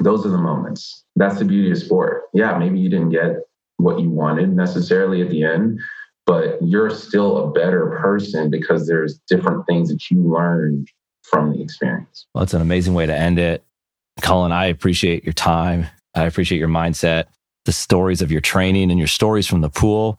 [0.01, 1.05] those are the moments.
[1.17, 2.25] That's the beauty of sport.
[2.33, 3.37] Yeah, maybe you didn't get
[3.77, 5.81] what you wanted necessarily at the end,
[6.27, 10.89] but you're still a better person because there's different things that you learned
[11.23, 12.27] from the experience.
[12.35, 13.65] Well, it's an amazing way to end it.
[14.21, 15.87] Cullen, I appreciate your time.
[16.15, 17.25] I appreciate your mindset,
[17.65, 20.19] the stories of your training and your stories from the pool,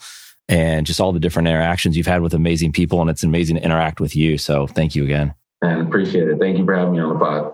[0.49, 3.01] and just all the different interactions you've had with amazing people.
[3.01, 4.37] And it's amazing to interact with you.
[4.37, 5.33] So thank you again.
[5.61, 6.37] And appreciate it.
[6.39, 7.53] Thank you for having me on the pod.